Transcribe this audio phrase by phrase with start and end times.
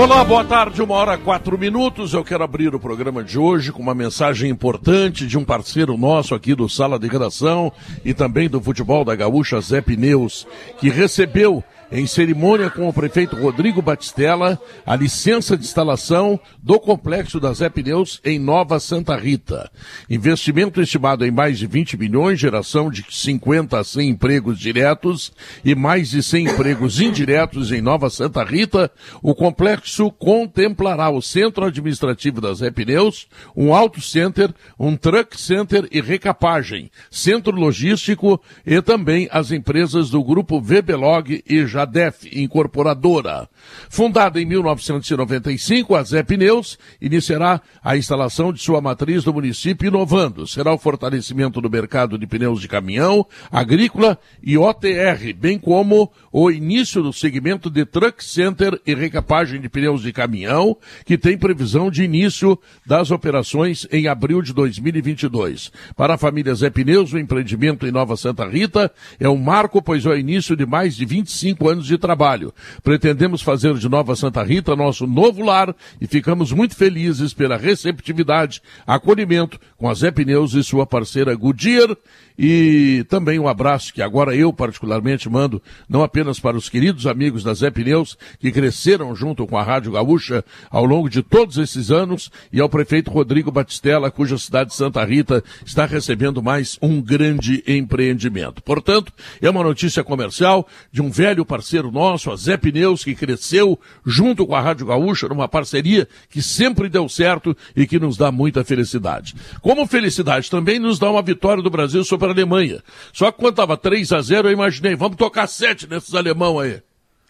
[0.00, 2.14] Olá, boa tarde, uma hora quatro minutos.
[2.14, 6.34] Eu quero abrir o programa de hoje com uma mensagem importante de um parceiro nosso
[6.34, 7.70] aqui do Sala de Redação
[8.02, 10.46] e também do futebol da Gaúcha, Zé Pneus,
[10.78, 17.40] que recebeu em cerimônia com o prefeito Rodrigo Batistella, a licença de instalação do complexo
[17.40, 19.70] da Zé Pneus em Nova Santa Rita.
[20.08, 25.32] Investimento estimado em mais de 20 milhões, geração de 50 a 100 empregos diretos
[25.64, 28.90] e mais de 100 empregos indiretos em Nova Santa Rita.
[29.20, 35.88] O complexo contemplará o centro administrativo da Zé Pneus, um auto center, um truck center
[35.90, 43.48] e recapagem, centro logístico e também as empresas do grupo VBLog e já Jadef Incorporadora.
[43.88, 50.46] Fundada em 1995, a Zé Pneus iniciará a instalação de sua matriz no município inovando.
[50.46, 56.50] Será o fortalecimento do mercado de pneus de caminhão, agrícola e OTR, bem como o
[56.50, 61.90] início do segmento de Truck Center e recapagem de pneus de caminhão, que tem previsão
[61.90, 65.72] de início das operações em abril de 2022.
[65.96, 70.04] Para a família Zé Pneus, o empreendimento em Nova Santa Rita é um marco, pois
[70.04, 72.52] é o início de mais de 25 anos de trabalho.
[72.82, 78.60] Pretendemos fazer de Nova Santa Rita nosso novo lar e ficamos muito felizes pela receptividade,
[78.86, 81.96] acolhimento com a Zé Pneus e sua parceira Goodyear
[82.42, 87.44] e também um abraço que agora eu particularmente mando, não apenas para os queridos amigos
[87.44, 91.90] da Zé Pneus, que cresceram junto com a Rádio Gaúcha ao longo de todos esses
[91.90, 97.02] anos, e ao prefeito Rodrigo Batistella, cuja cidade de Santa Rita está recebendo mais um
[97.02, 98.62] grande empreendimento.
[98.62, 103.78] Portanto, é uma notícia comercial de um velho parceiro nosso, a Zé Pneus, que cresceu
[104.06, 108.32] junto com a Rádio Gaúcha numa parceria que sempre deu certo e que nos dá
[108.32, 109.34] muita felicidade.
[109.60, 112.82] Como felicidade também nos dá uma vitória do Brasil sobre a Alemanha.
[113.12, 116.82] Só que quando estava 3 a 0 eu imaginei, vamos tocar 7 nesses alemão aí.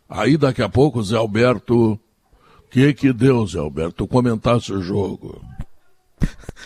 [0.08, 1.98] Aí daqui a pouco, Zé Alberto,
[2.70, 5.40] que que deu, Zé Alberto, comentasse o jogo.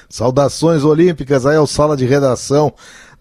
[0.08, 2.72] Saudações olímpicas aí ao sala de redação.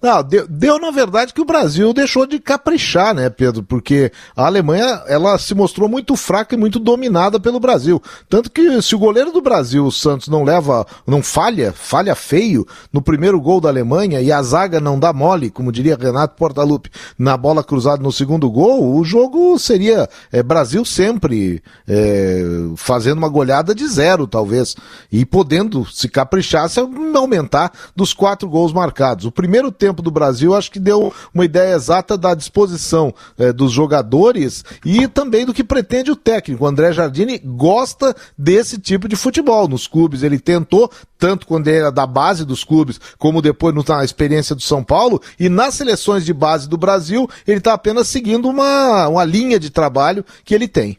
[0.03, 3.63] Não, deu, deu, na verdade que o Brasil deixou de caprichar, né, Pedro?
[3.63, 8.03] Porque a Alemanha, ela se mostrou muito fraca e muito dominada pelo Brasil.
[8.27, 12.67] Tanto que se o goleiro do Brasil, o Santos, não leva, não falha, falha feio
[12.91, 16.89] no primeiro gol da Alemanha e a zaga não dá mole, como diria Renato Portaluppi,
[17.17, 22.41] na bola cruzada no segundo gol, o jogo seria é, Brasil sempre é,
[22.75, 24.75] fazendo uma goleada de zero, talvez.
[25.09, 26.81] E podendo, se caprichar, se
[27.15, 29.25] aumentar dos quatro gols marcados.
[29.25, 33.53] O primeiro tempo tempo do Brasil, acho que deu uma ideia exata da disposição é,
[33.53, 36.63] dos jogadores e também do que pretende o técnico.
[36.63, 40.23] O André Jardini gosta desse tipo de futebol nos clubes.
[40.23, 44.61] Ele tentou, tanto quando ele era da base dos clubes, como depois na experiência do
[44.61, 49.23] São Paulo, e nas seleções de base do Brasil, ele está apenas seguindo uma, uma
[49.23, 50.97] linha de trabalho que ele tem.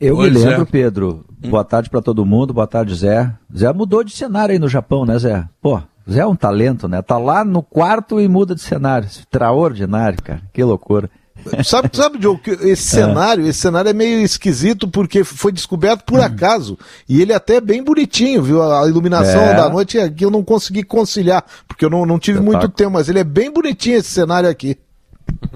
[0.00, 0.64] Eu Oi, me lembro, Zé.
[0.64, 1.31] Pedro.
[1.42, 1.50] Hum.
[1.50, 3.32] Boa tarde para todo mundo, boa tarde, Zé.
[3.56, 5.44] Zé mudou de cenário aí no Japão, né, Zé?
[5.60, 5.80] Pô,
[6.10, 7.02] Zé é um talento, né?
[7.02, 9.06] Tá lá no quarto e muda de cenário.
[9.06, 10.42] Extraordinário, cara.
[10.52, 11.10] Que loucura.
[11.64, 13.04] Sabe, sabe Joe, esse é.
[13.04, 16.22] cenário, esse cenário é meio esquisito porque foi descoberto por hum.
[16.22, 16.78] acaso.
[17.08, 18.62] E ele é até é bem bonitinho, viu?
[18.62, 19.54] A iluminação é.
[19.54, 23.08] da noite aqui eu não consegui conciliar, porque eu não, não tive muito tempo, mas
[23.08, 24.78] ele é bem bonitinho esse cenário aqui.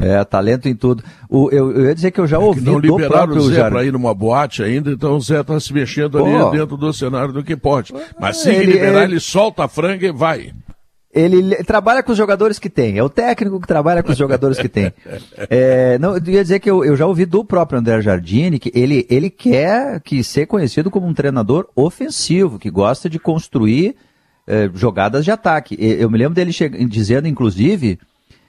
[0.01, 1.03] É, talento em tudo.
[1.29, 3.69] O, eu, eu ia dizer que eu já ouvi é não do próprio o Zé
[3.69, 6.51] para ir numa boate ainda, então o Zé está se mexendo ali oh.
[6.51, 7.93] dentro do cenário do que pode.
[8.21, 9.15] Mas se ele, liberar, ele...
[9.15, 10.53] ele solta a franga e vai.
[11.17, 12.99] Ele, trabalha com os jogadores que tem.
[12.99, 14.93] É o técnico que trabalha com os jogadores que tem.
[15.49, 18.71] É, não, eu ia dizer que eu, eu, já ouvi do próprio André Jardini que
[18.75, 23.97] ele, ele quer que ser conhecido como um treinador ofensivo, que gosta de construir
[24.47, 25.75] é, jogadas de ataque.
[25.81, 26.53] Eu me lembro dele
[26.87, 27.99] dizendo, inclusive,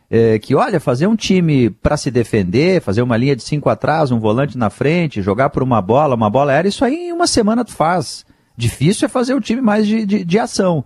[0.09, 4.11] é, que, olha, fazer um time para se defender, fazer uma linha de cinco atrás,
[4.11, 7.27] um volante na frente, jogar por uma bola, uma bola aérea, isso aí em uma
[7.27, 8.25] semana tu faz.
[8.55, 10.83] Difícil é fazer o um time mais de, de, de ação.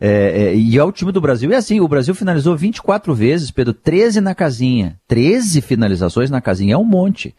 [0.00, 1.50] É, é, e é o time do Brasil.
[1.50, 4.98] E assim, o Brasil finalizou 24 vezes, Pedro, 13 na casinha.
[5.06, 7.34] 13 finalizações na casinha, é um monte.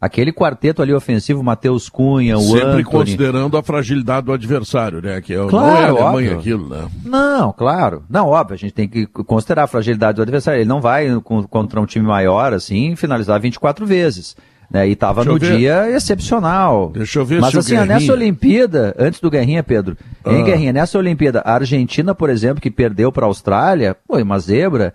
[0.00, 2.84] Aquele quarteto ali ofensivo, Matheus Cunha, o Sempre Anthony...
[2.84, 5.20] considerando a fragilidade do adversário, né?
[5.20, 6.38] Que é, claro, não é a Alemanha óbvio.
[6.38, 6.88] aquilo, né?
[7.04, 8.04] Não, claro.
[8.08, 10.60] Não, óbvio, a gente tem que considerar a fragilidade do adversário.
[10.60, 11.08] Ele não vai
[11.50, 14.36] contra um time maior, assim, finalizar 24 vezes.
[14.70, 14.86] Né?
[14.88, 15.56] E estava no ver.
[15.56, 16.92] dia excepcional.
[16.94, 20.32] Deixa eu ver Mas assim, nessa Olimpíada, antes do Guerrinha, Pedro, ah.
[20.32, 24.38] em Guerrinha, nessa Olimpíada, a Argentina, por exemplo, que perdeu para a Austrália, foi uma
[24.38, 24.94] zebra,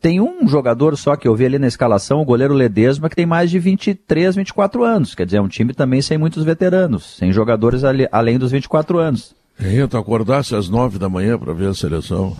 [0.00, 3.26] Tem um jogador só que eu vi ali na escalação, o goleiro Ledesma, que tem
[3.26, 5.14] mais de 23, 24 anos.
[5.14, 8.98] Quer dizer, é um time também sem muitos veteranos, sem jogadores ali, além dos 24
[8.98, 9.34] anos.
[9.88, 12.34] Tu acordasse às nove da manhã para ver a seleção?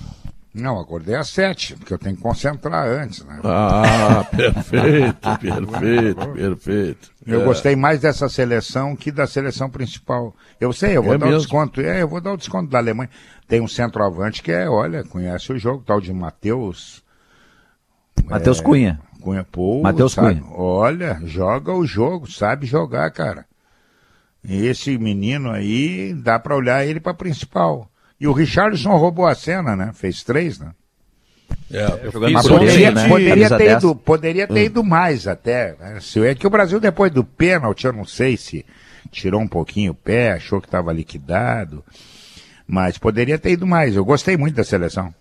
[0.54, 3.40] Não, acordei às sete, porque eu tenho que concentrar antes, né?
[3.42, 7.10] Ah, perfeito, perfeito, perfeito.
[7.26, 7.44] Eu é.
[7.44, 10.32] gostei mais dessa seleção que da seleção principal.
[10.60, 11.42] Eu sei, eu vou É dar o mesmo?
[11.42, 11.80] desconto.
[11.80, 13.10] É, eu vou dar o desconto da Alemanha.
[13.48, 17.03] Tem um centroavante que é, olha, conhece o jogo, tal de Matheus.
[18.24, 19.00] Matheus Cunha.
[19.20, 20.14] Cunha, pô, Matheus?
[20.14, 20.42] Cunha.
[20.50, 23.46] Olha, joga o jogo, sabe jogar, cara.
[24.46, 27.90] E esse menino aí, dá pra olhar ele pra principal.
[28.20, 29.90] E o Richardson roubou a cena, né?
[29.94, 30.72] Fez três, né?
[31.70, 33.08] É, jogando Mas Por poderia, ele, né?
[33.08, 33.82] poderia ter 10.
[33.82, 35.74] ido, poderia ter ido mais até.
[35.78, 35.98] Né?
[36.28, 38.64] É que o Brasil, depois do pênalti, eu não sei se
[39.10, 41.84] tirou um pouquinho o pé, achou que estava liquidado.
[42.66, 43.96] Mas poderia ter ido mais.
[43.96, 45.14] Eu gostei muito da seleção.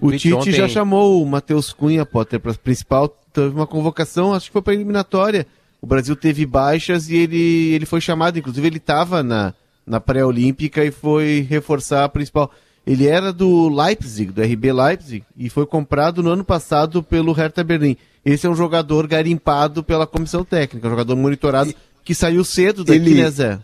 [0.00, 0.52] O O Tite ontem.
[0.52, 3.08] já chamou o Matheus Cunha, Potter, para principal.
[3.32, 5.46] Teve uma convocação, acho que foi para eliminatória.
[5.80, 8.38] O Brasil teve baixas e ele, ele foi chamado.
[8.38, 9.52] Inclusive, ele estava na,
[9.86, 12.50] na pré-olímpica e foi reforçar a principal.
[12.86, 17.62] Ele era do Leipzig, do RB Leipzig, e foi comprado no ano passado pelo Hertha
[17.64, 17.96] Berlim.
[18.24, 21.74] Esse é um jogador garimpado pela comissão técnica, um jogador monitorado
[22.04, 23.58] que saiu cedo daqui, Ele- né, Zé?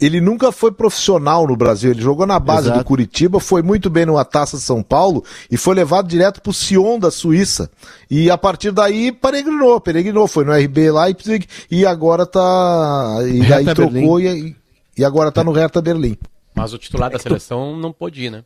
[0.00, 1.90] Ele nunca foi profissional no Brasil.
[1.90, 2.78] Ele jogou na base Exato.
[2.78, 6.52] do Curitiba, foi muito bem numa taça de São Paulo e foi levado direto pro
[6.52, 7.70] Sion da Suíça.
[8.10, 10.26] E a partir daí peregrinou, peregrinou.
[10.26, 13.18] Foi no RB Leipzig e agora tá.
[13.26, 14.56] E daí Hertha trocou e,
[14.96, 16.16] e agora tá no Hertha Berlim.
[16.54, 18.44] Mas o titular da seleção não pôde ir, né?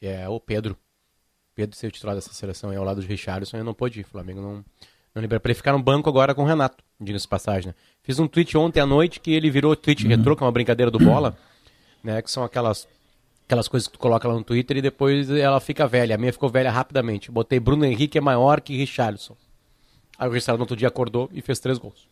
[0.00, 0.76] É o Pedro.
[1.54, 4.02] Pedro ser o titular dessa seleção aí ao lado de Richarlison, eu não pôde ir.
[4.02, 4.64] O Flamengo não,
[5.14, 5.40] não liberou.
[5.40, 7.74] Pra ele ficar no banco agora com o Renato, diga-se de passagem, né?
[8.02, 10.90] Fiz um tweet ontem à noite que ele virou tweet retrô, que é uma brincadeira
[10.90, 11.36] do bola,
[12.02, 12.20] né?
[12.20, 12.88] Que são aquelas,
[13.46, 16.16] aquelas coisas que tu coloca lá no Twitter e depois ela fica velha.
[16.16, 17.30] A minha ficou velha rapidamente.
[17.30, 19.36] Botei Bruno Henrique é maior que Richarlison.
[20.18, 22.08] Aí o Richarlison no outro dia acordou e fez três gols.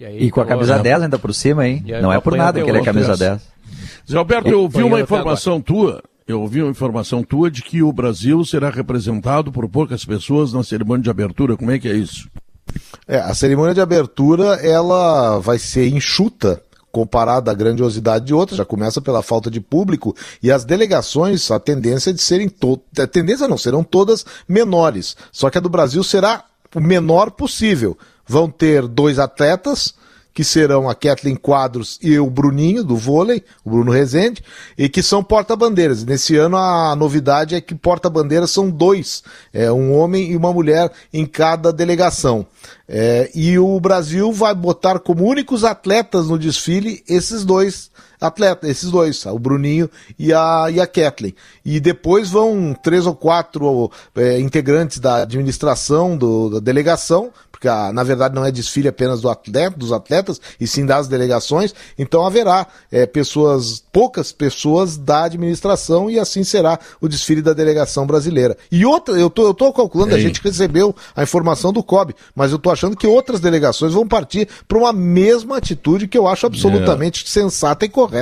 [0.00, 0.82] aí E com a camisa né?
[0.82, 1.82] 10 ainda por cima, hein?
[1.84, 3.24] E aí Não é por nada que ele é camisa essa.
[3.30, 3.54] 10.
[4.10, 7.82] Zé Alberto, eu ouvi Apanhando uma informação tua, eu ouvi uma informação tua de que
[7.82, 11.56] o Brasil será representado por poucas pessoas na cerimônia de abertura.
[11.56, 12.28] Como é que é isso?
[13.06, 18.64] É, a cerimônia de abertura ela vai ser enxuta comparada à grandiosidade de outras, já
[18.64, 22.80] começa pela falta de público e as delegações, a tendência é de serem to...
[22.96, 25.16] a tendência não, serão todas menores.
[25.32, 26.44] Só que a do Brasil será
[26.74, 27.98] o menor possível.
[28.26, 29.92] Vão ter dois atletas,
[30.34, 34.42] que serão a Kathleen Quadros e o Bruninho, do vôlei, o Bruno Rezende,
[34.76, 36.04] e que são porta-bandeiras.
[36.04, 39.22] Nesse ano a novidade é que porta-bandeiras são dois,
[39.52, 42.44] é, um homem e uma mulher em cada delegação.
[42.88, 47.90] É, e o Brasil vai botar como únicos atletas no desfile esses dois
[48.26, 49.88] atletas, esses dois, o Bruninho
[50.18, 51.34] e a, e a Kathleen.
[51.64, 57.92] E depois vão três ou quatro é, integrantes da administração do, da delegação, porque a,
[57.92, 62.26] na verdade não é desfile apenas do atleta, dos atletas, e sim das delegações, então
[62.26, 68.56] haverá é, pessoas, poucas pessoas da administração, e assim será o desfile da delegação brasileira.
[68.70, 70.24] E outra, eu tô, eu tô calculando, a Ei.
[70.24, 74.48] gente recebeu a informação do COB, mas eu tô achando que outras delegações vão partir
[74.68, 78.13] para uma mesma atitude que eu acho absolutamente sensata e correta.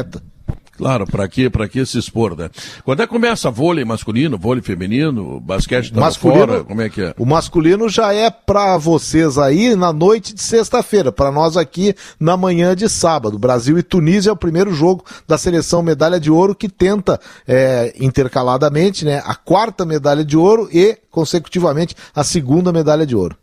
[0.75, 2.49] Claro, para que, pra que se expor, né?
[2.83, 6.65] Quando é que começa vôlei masculino, vôlei feminino, basquete tá Masculino- fora?
[6.65, 7.15] Como é que é?
[7.19, 12.37] O masculino já é para vocês aí na noite de sexta-feira, para nós aqui na
[12.39, 13.39] manhã de sábado.
[13.39, 17.95] Brasil e Tunísia é o primeiro jogo da seleção medalha de ouro que tenta é,
[18.01, 23.37] intercaladamente, né, a quarta medalha de ouro e consecutivamente a segunda medalha de ouro.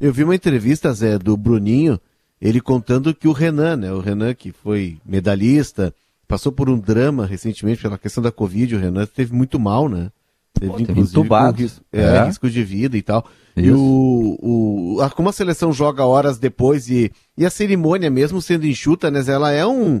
[0.00, 2.00] Eu vi uma entrevista, Zé, do Bruninho,
[2.40, 3.92] ele contando que o Renan, né?
[3.92, 5.94] O Renan que foi medalhista,
[6.28, 10.10] passou por um drama recentemente pela questão da Covid, o Renan esteve muito mal, né?
[10.58, 11.58] Teve, teve entubado.
[11.60, 12.24] risco, é, É.
[12.24, 13.26] risco de vida e tal.
[13.56, 13.76] E Isso.
[13.78, 18.66] o, o, a- como a seleção joga horas depois e, e a cerimônia, mesmo sendo
[18.66, 20.00] enxuta, né, ela é um,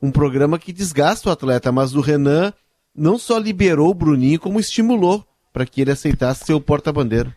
[0.00, 2.52] um programa que desgasta o atleta, mas o Renan
[2.94, 7.34] não só liberou o Bruninho, como estimulou para que ele aceitasse ser o porta-bandeira.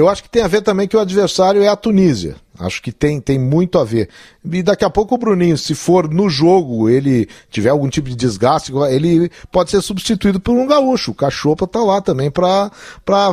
[0.00, 2.36] Eu acho que tem a ver também que o adversário é a Tunísia.
[2.60, 4.10] Acho que tem, tem muito a ver.
[4.44, 8.14] E daqui a pouco o Bruninho, se for no jogo, ele tiver algum tipo de
[8.14, 11.12] desgaste, ele pode ser substituído por um gaúcho.
[11.12, 12.70] O Cachopa tá lá também para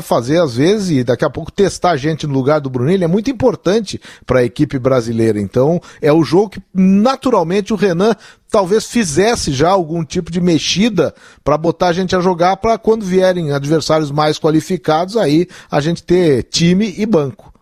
[0.01, 2.95] fazer às vezes e daqui a pouco testar a gente no lugar do Bruninho.
[2.95, 5.41] Ele é muito importante para a equipe brasileira.
[5.41, 8.15] Então é o jogo que naturalmente o Renan
[8.49, 11.13] talvez fizesse já algum tipo de mexida
[11.43, 16.03] para botar a gente a jogar para quando vierem adversários mais qualificados aí a gente
[16.03, 17.53] ter time e banco.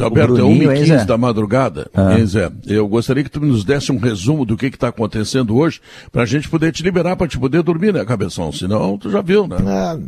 [0.00, 1.04] Alberto, é Bruninho, 1h15 hein, Zé?
[1.04, 1.90] da madrugada.
[1.94, 2.18] Ah.
[2.18, 2.50] Hein, Zé?
[2.66, 6.26] Eu gostaria que tu nos desse um resumo do que está acontecendo hoje, para a
[6.26, 8.50] gente poder te liberar, para te poder dormir, né, Cabeção?
[8.50, 9.56] Senão, tu já viu, né?
[9.60, 9.98] Ah,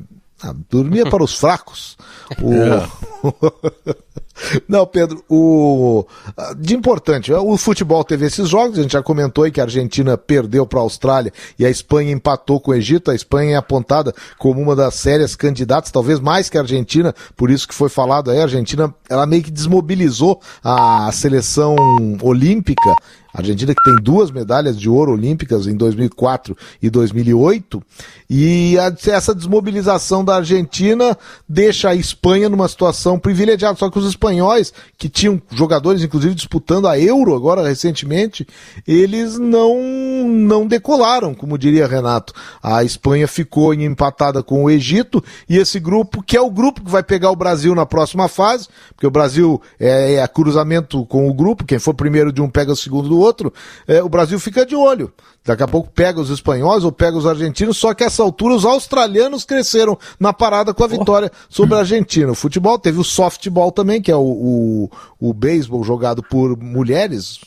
[0.43, 1.97] Ah, dormia para os fracos.
[2.43, 2.51] O...
[4.69, 6.05] Não, Pedro, o
[6.59, 10.17] de importante, o futebol teve esses jogos, a gente já comentou aí que a Argentina
[10.17, 13.11] perdeu para a Austrália e a Espanha empatou com o Egito.
[13.11, 17.51] A Espanha é apontada como uma das sérias candidatas, talvez mais que a Argentina, por
[17.51, 21.77] isso que foi falado aí, a Argentina, ela meio que desmobilizou a seleção
[22.23, 22.95] olímpica
[23.37, 27.83] a Argentina que tem duas medalhas de ouro olímpicas em 2004 e 2008,
[28.31, 31.17] e a, essa desmobilização da Argentina
[31.47, 33.77] deixa a Espanha numa situação privilegiada.
[33.77, 38.47] Só que os espanhóis, que tinham jogadores inclusive disputando a Euro agora recentemente,
[38.89, 39.77] eles não,
[40.27, 42.33] não decolaram, como diria Renato.
[42.63, 46.91] A Espanha ficou empatada com o Egito, e esse grupo, que é o grupo que
[46.91, 51.35] vai pegar o Brasil na próxima fase, porque o Brasil é, é cruzamento com o
[51.35, 53.53] grupo, quem for primeiro de um pega o segundo do outro outro,
[53.87, 55.13] é, o Brasil fica de olho.
[55.47, 58.65] Daqui a pouco pega os espanhóis ou pega os argentinos, só que essa altura os
[58.65, 62.33] australianos cresceram na parada com a vitória sobre a Argentina.
[62.33, 67.39] O futebol teve o softball também, que é o, o, o beisebol jogado por mulheres,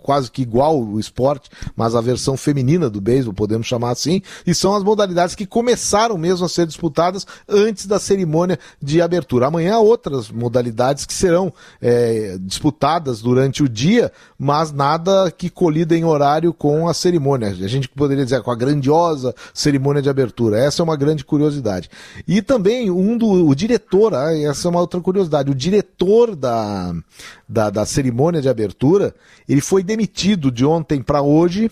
[0.00, 4.54] quase que igual o esporte, mas a versão feminina do beisebol, podemos chamar assim, e
[4.54, 9.48] são as modalidades que começaram mesmo a ser disputadas antes da cerimônia de abertura.
[9.48, 11.52] Amanhã há outras modalidades que serão
[11.82, 17.64] é, disputadas durante o dia, mas nada que colida em horário com a cerimônia cerimônia,
[17.64, 20.58] a gente poderia dizer com a grandiosa cerimônia de abertura.
[20.58, 21.88] Essa é uma grande curiosidade.
[22.26, 26.94] E também um do o diretor, ah, essa é uma outra curiosidade, o diretor da,
[27.48, 29.14] da, da cerimônia de abertura,
[29.48, 31.70] ele foi demitido de ontem para hoje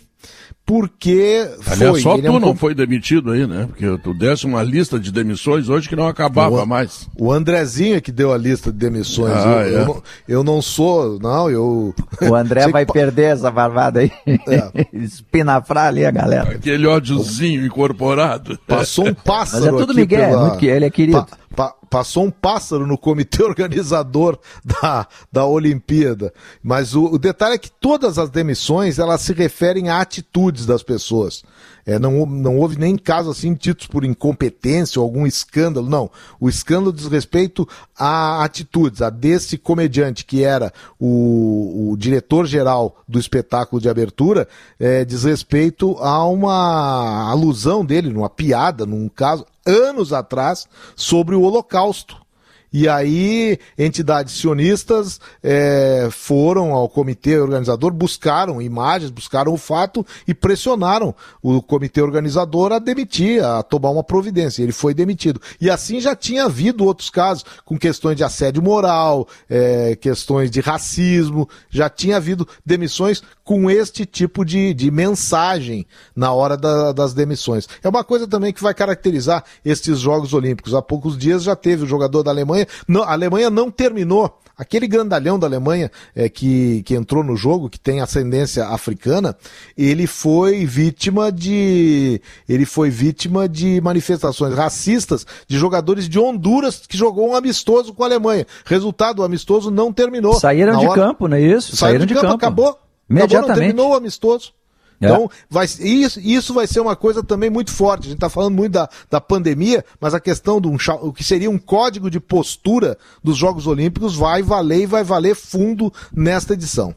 [0.66, 2.00] porque Aliás, foi.
[2.02, 3.66] só ele tu é um não foi demitido aí, né?
[3.68, 7.08] Porque tu desse uma lista de demissões hoje que não acabava O- mais.
[7.18, 9.32] O Andrezinho é que deu a lista de demissões.
[9.32, 9.80] Ah, eu, é.
[9.82, 11.94] eu não, eu não sou, não, eu.
[12.20, 14.12] O André vai que perder essa barbada aí.
[14.26, 14.86] É.
[14.92, 16.50] Espinafrar ali a galera.
[16.50, 18.58] Aquele ódiozinho incorporado.
[18.66, 19.64] Passou um pássaro.
[19.64, 21.24] Mas é tudo aqui Miguel, é pela- muito que- ele é querido.
[21.24, 26.32] Pa- pa- passou um pássaro no comitê organizador da, da Olimpíada.
[26.62, 30.82] Mas o, o detalhe é que todas as demissões elas se referem a atitudes das
[30.82, 31.42] pessoas.
[31.88, 35.88] É, não, não houve nem caso assim títulos por incompetência ou algum escândalo.
[35.88, 36.10] Não.
[36.38, 37.66] O escândalo diz respeito
[37.98, 39.00] a atitudes.
[39.00, 44.46] A desse comediante que era o, o diretor-geral do espetáculo de abertura,
[44.78, 51.40] é, diz respeito a uma alusão dele, numa piada, num caso, anos atrás, sobre o
[51.40, 52.27] Holocausto holocausto
[52.72, 60.34] e aí, entidades sionistas eh, foram ao comitê organizador, buscaram imagens, buscaram o fato e
[60.34, 64.62] pressionaram o comitê organizador a demitir, a tomar uma providência.
[64.62, 65.40] Ele foi demitido.
[65.60, 70.60] E assim já tinha havido outros casos, com questões de assédio moral, eh, questões de
[70.60, 77.14] racismo, já tinha havido demissões com este tipo de, de mensagem na hora da- das
[77.14, 77.66] demissões.
[77.82, 80.74] É uma coisa também que vai caracterizar estes Jogos Olímpicos.
[80.74, 82.57] Há poucos dias já teve o jogador da Alemanha.
[82.86, 84.38] Não, a Alemanha não terminou.
[84.56, 89.36] Aquele grandalhão da Alemanha é, que, que entrou no jogo, que tem ascendência africana,
[89.76, 92.20] ele foi vítima de.
[92.48, 98.02] Ele foi vítima de manifestações racistas de jogadores de Honduras que jogou um amistoso com
[98.02, 98.44] a Alemanha.
[98.64, 100.34] Resultado, o amistoso não terminou.
[100.34, 101.76] Saíram de hora- campo, não é isso?
[101.76, 102.68] Saíram de, campo, acabou.
[102.68, 103.58] Acabou, não Imediatamente.
[103.58, 104.52] terminou o amistoso.
[105.00, 105.06] É.
[105.06, 108.02] Então, vai, isso, isso vai ser uma coisa também muito forte.
[108.02, 111.22] A gente está falando muito da, da pandemia, mas a questão do um, o que
[111.22, 116.54] seria um código de postura dos Jogos Olímpicos vai valer e vai valer fundo nesta
[116.54, 116.94] edição.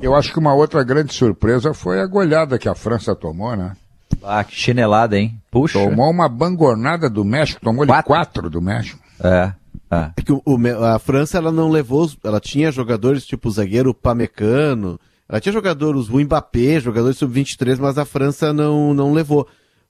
[0.00, 3.72] Eu acho que uma outra grande surpresa foi a goleada que a França tomou, né?
[4.22, 5.38] Ah, que chinelada, hein?
[5.50, 5.78] Puxa.
[5.78, 8.06] Tomou uma bangornada do México, tomou ele Quatro.
[8.06, 8.98] quatro do México.
[9.22, 9.52] É,
[9.90, 10.10] é.
[10.16, 13.92] É que o- o a França ela não levou, ela tinha jogadores tipo o zagueiro
[13.92, 19.46] Pamecano, ela tinha jogadores, o Mbappé, jogadores sub-23, mas a França não, não levou.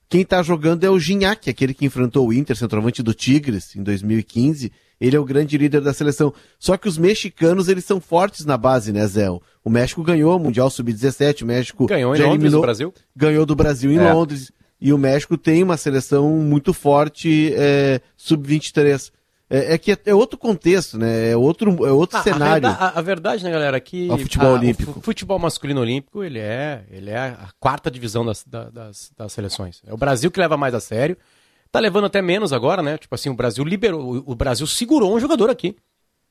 [0.09, 3.83] Quem tá jogando é o Gignac, aquele que enfrentou o Inter, centroavante do Tigres, em
[3.83, 4.73] 2015.
[5.01, 6.33] Ele é o grande líder da seleção.
[6.59, 9.29] Só que os mexicanos, eles são fortes na base, né, Zé?
[9.31, 12.95] O México ganhou o Mundial Sub-17, o México Ganhou em Londres, eliminou, o Brasil.
[13.15, 14.13] ganhou do Brasil em É.
[14.13, 14.51] Londres.
[14.81, 19.11] E o México tem uma seleção muito forte é, sub-23.
[19.51, 21.31] É, é que é, é outro contexto, né?
[21.31, 22.69] É outro, é outro Ah, cenário.
[22.69, 24.91] A, a- a verdade, né, galera, é que Ao futebol a- olímpico.
[24.91, 29.11] O fu- futebol masculino olímpico, ele é, ele é a quarta divisão das, da- das,
[29.17, 29.81] das seleções.
[29.87, 31.17] É o Brasil que leva mais a sério.
[31.73, 32.99] Tá levando até menos agora, né?
[32.99, 35.69] Tipo assim, o Brasil liberou, o- o Brasil segurou um jogador aqui.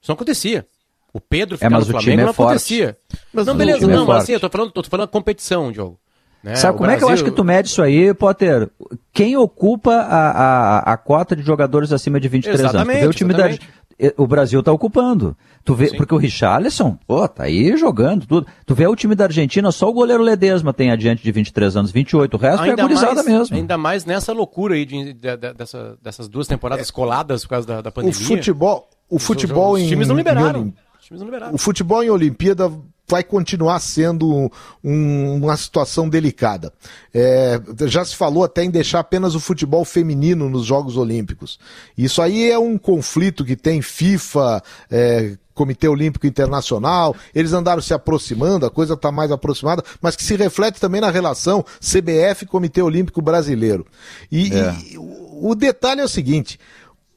[0.02, 0.68] Isso não acontecia.
[1.12, 2.50] O Pedro ficar mas no o Flamengo time é não forte.
[2.50, 2.98] acontecia.
[3.34, 5.12] Mas não, o beleza, time é não, mas assim, eu tô falando, tô falando da
[5.12, 6.00] competição, Diogo.
[6.44, 6.56] Né?
[6.56, 8.70] Sabe O como é que eu acho Brasil- que tu mede isso aí, Potter?
[9.14, 12.72] Quem ocupa a, a, a cota de jogadores acima de 23 anos?
[12.72, 15.36] Tu vê o time da Exatamente, eh, o Brasil tá ocupando.
[15.66, 18.48] Tu vê, porque o Richarlison, pô, tá aí jogando tudo.
[18.66, 21.92] Tu vê o time da Argentina, só o goleiro Ledesma tem adiante de 23 anos,
[21.92, 22.34] 28.
[22.36, 23.58] O resto é gurizada mais, mesmo.
[23.58, 27.68] Ainda mais nessa loucura aí de, de- de- dessa- dessas duas temporadas coladas por causa
[27.68, 28.14] da, da O pandemia.
[28.28, 30.62] futebol, o Os- futebol os em times não em liberaram.
[30.62, 31.56] Olim- Os times não liberaram.
[31.56, 32.72] o futebol em Olimpíada
[33.10, 34.52] vai continuar sendo
[34.84, 36.74] um- uma situação delicada.
[37.14, 41.58] É, já se falou até em deixar apenas o futebol feminino nos Jogos Olímpicos.
[41.98, 44.62] Isso aí é um conflito que tem FIFA,
[44.92, 50.24] é, Comitê Olímpico Internacional, eles andaram se aproximando, a coisa está mais aproximada, mas que
[50.24, 53.86] se reflete também na relação CBF e Comitê Olímpico Brasileiro.
[54.32, 56.60] E, e o o detalhe é o seguinte: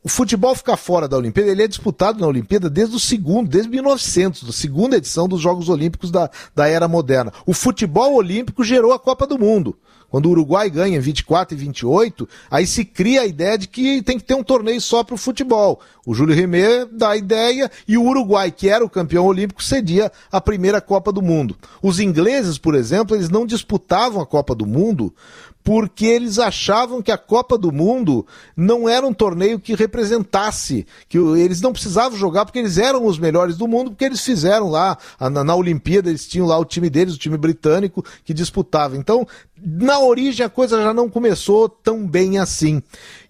[0.02, 3.70] o futebol ficar fora da Olimpíada, ele é disputado na Olimpíada desde o segundo, desde
[3.70, 7.32] 1900, da segunda edição dos Jogos Olímpicos da, da era moderna.
[7.44, 9.76] O futebol olímpico gerou a Copa do Mundo.
[10.10, 14.02] Quando o Uruguai ganha em 24 e 28, aí se cria a ideia de que
[14.02, 15.80] tem que ter um torneio só para o futebol.
[16.04, 20.10] O Júlio Rimet dá a ideia e o Uruguai, que era o campeão olímpico, cedia
[20.32, 21.56] a primeira Copa do Mundo.
[21.80, 25.14] Os ingleses, por exemplo, eles não disputavam a Copa do Mundo
[25.62, 28.26] porque eles achavam que a Copa do Mundo
[28.56, 33.18] não era um torneio que representasse, que eles não precisavam jogar porque eles eram os
[33.18, 36.88] melhores do mundo, porque eles fizeram lá, na, na Olimpíada, eles tinham lá o time
[36.88, 38.96] deles, o time britânico, que disputava.
[38.96, 39.26] Então,
[39.62, 42.82] na origem, a coisa já não começou tão bem assim.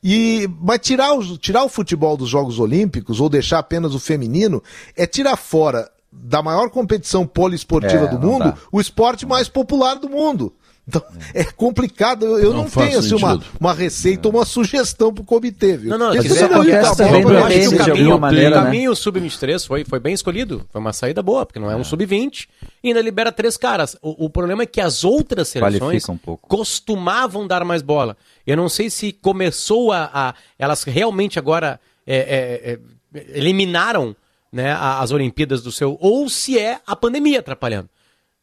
[0.03, 4.63] E, mas tirar, os- tirar o futebol dos Jogos Olímpicos, ou deixar apenas o feminino,
[4.97, 8.55] é tirar fora da maior competição poliesportiva É, do mundo dá.
[8.73, 10.53] o esporte mais popular do mundo.
[10.89, 11.03] Então,
[11.35, 12.27] é complicado.
[12.27, 15.91] Eu, eu Não não, tenho assim, uma, uma receita ou uma sugestão pro comitê, viu?
[15.91, 18.59] Não, não, Eles isso fizeram acontece tá eu acho que o caminho, alguma maneira, o
[18.59, 18.65] né?
[18.65, 20.67] caminho sub-23 foi, foi bem escolhido.
[20.71, 22.49] Foi uma saída boa, porque não é um sub-20
[22.83, 23.97] e ainda libera três caras.
[24.03, 26.49] O, o problema é que as outras seleções um pouco.
[26.49, 28.17] costumavam dar mais bola.
[28.47, 30.11] Eu não sei se começou a.
[30.13, 34.17] a- elas realmente agora é, é, é, eliminaram
[34.53, 35.97] né, a- as Olimpíadas do seu.
[36.01, 37.89] Ou se é a pandemia atrapalhando.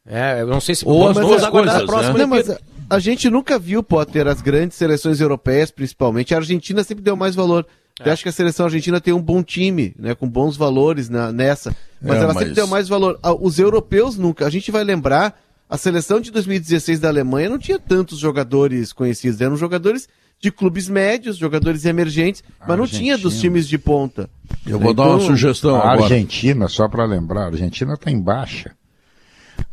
[0.08, 2.20] É, eu não sei se Ou as duas coisas, a próxima né?
[2.20, 2.58] Não, mas a,
[2.90, 6.34] a gente nunca viu, Potter, as grandes seleções europeias, principalmente.
[6.34, 7.66] A Argentina sempre deu mais valor.
[8.00, 8.08] É.
[8.08, 11.32] Eu acho que a seleção argentina tem um bom time, né, com bons valores na-
[11.32, 11.76] nessa.
[12.02, 13.20] Mas É, ela mas- sempre deu mais valor.
[13.22, 14.46] Ah, Os europeus nunca.
[14.46, 15.38] A gente vai lembrar,
[15.70, 19.42] a seleção de 2016 da Alemanha não tinha tantos jogadores conhecidos.
[19.42, 20.08] Eram jogadores
[20.40, 24.30] de clubes médios, jogadores emergentes, mas não tinha dos times de ponta.
[24.66, 26.04] Eu vou dar uma Então, sugestão A agora.
[26.04, 28.72] Argentina, só para lembrar, a Argentina está em baixa.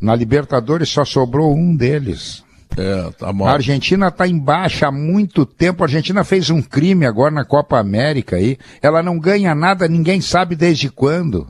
[0.01, 2.45] Na Libertadores só sobrou um deles.
[2.77, 3.51] É, tá A.
[3.51, 5.83] Argentina está em baixa há muito tempo.
[5.83, 8.59] A Argentina fez um crime agora na Copa América aí.
[8.83, 11.47] Ela não ganha nada, ninguém sabe desde quando.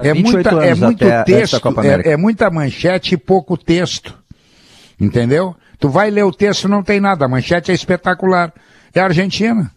[0.00, 4.16] É 28 muita, é muito texto, é, é muita manchete e pouco texto.
[5.00, 5.56] Entendeu?
[5.78, 7.24] Tu vai ler o texto, não tem nada.
[7.24, 8.52] A manchete é espetacular.
[8.92, 9.70] É a Argentina.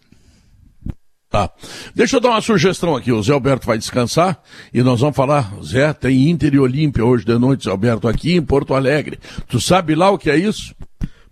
[1.32, 1.50] Tá.
[1.96, 3.10] Deixa eu dar uma sugestão aqui.
[3.12, 4.38] O Zé Alberto vai descansar
[4.74, 5.50] e nós vamos falar.
[5.64, 9.18] Zé, tem Inter e Olímpia hoje de noite, Zé Alberto, aqui em Porto Alegre.
[9.48, 10.76] Tu sabe lá o que é isso?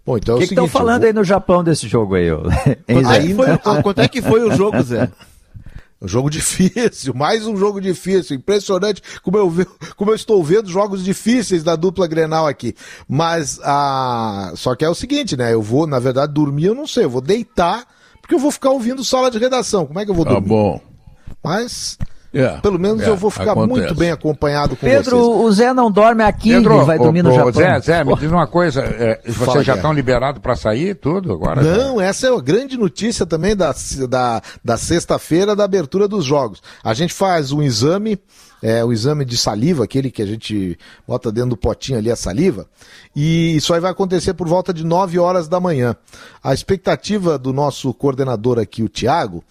[0.05, 2.29] Bom, então é O que estão eu falando vou- aí no Japão desse jogo aí?
[2.87, 5.11] Hein, Quanto é, que foi, o- quanto é que foi o jogo, Zé?
[6.01, 8.37] Um jogo difícil, mais um jogo difícil.
[8.37, 9.53] Impressionante como eu,
[9.97, 12.73] como eu estou vendo jogos difíceis da dupla Grenal aqui.
[13.05, 14.53] Mas a.
[14.55, 15.53] Só que é o seguinte, né?
[15.53, 17.03] Eu vou, na verdade, dormir, eu não sei.
[17.03, 17.83] Eu vou deitar,
[18.29, 19.87] porque eu vou ficar ouvindo sala de redação.
[19.87, 20.47] Como é que eu vou Tá dormir?
[20.49, 20.79] bom.
[21.43, 21.97] Mas,
[22.31, 23.79] É, pelo menos é, eu vou ficar acontece.
[23.79, 25.41] muito bem acompanhado com Pedro, vocês.
[25.45, 27.51] o Zé não dorme aqui e vai dormir no Japão.
[27.51, 28.81] Zé, Zé, me diz uma coisa.
[28.83, 31.63] é, vocês Fala, já estão liberados para sair tudo agora?
[31.63, 33.73] Não, essa é a grande notícia também da,
[34.07, 36.61] da, da sexta-feira da abertura dos jogos.
[36.83, 38.19] A gente faz um exame,
[38.61, 42.15] é, o exame de saliva, aquele que a gente bota dentro do potinho ali a
[42.15, 42.67] saliva,
[43.15, 45.95] e isso aí vai acontecer por volta de 9 horas da manhã.
[46.43, 49.43] A expectativa do nosso coordenador aqui, o Tiago,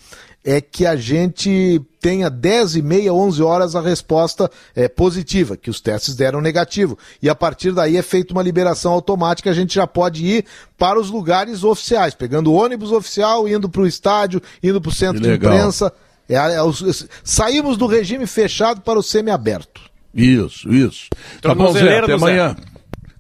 [0.45, 5.69] é que a gente tenha 10 e meia, 11 horas a resposta é, positiva, que
[5.69, 6.97] os testes deram negativo.
[7.21, 10.45] E a partir daí é feita uma liberação automática, a gente já pode ir
[10.79, 14.95] para os lugares oficiais, pegando o ônibus oficial, indo para o estádio, indo para o
[14.95, 15.93] centro de imprensa.
[16.29, 19.81] É, é, os- saímos do regime fechado para o semi-aberto.
[20.15, 21.09] Isso, isso.
[21.41, 21.99] Tá bom, Zé.
[21.99, 22.13] Até do Zé.
[22.15, 22.57] amanhã.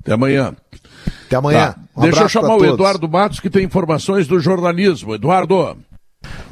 [0.01, 0.57] Até amanhã.
[1.27, 1.73] Até amanhã.
[1.73, 1.79] Tá.
[1.97, 2.64] Um Deixa eu chamar o.
[2.64, 5.14] Eduardo Matos, que tem informações do jornalismo.
[5.14, 5.77] Eduardo.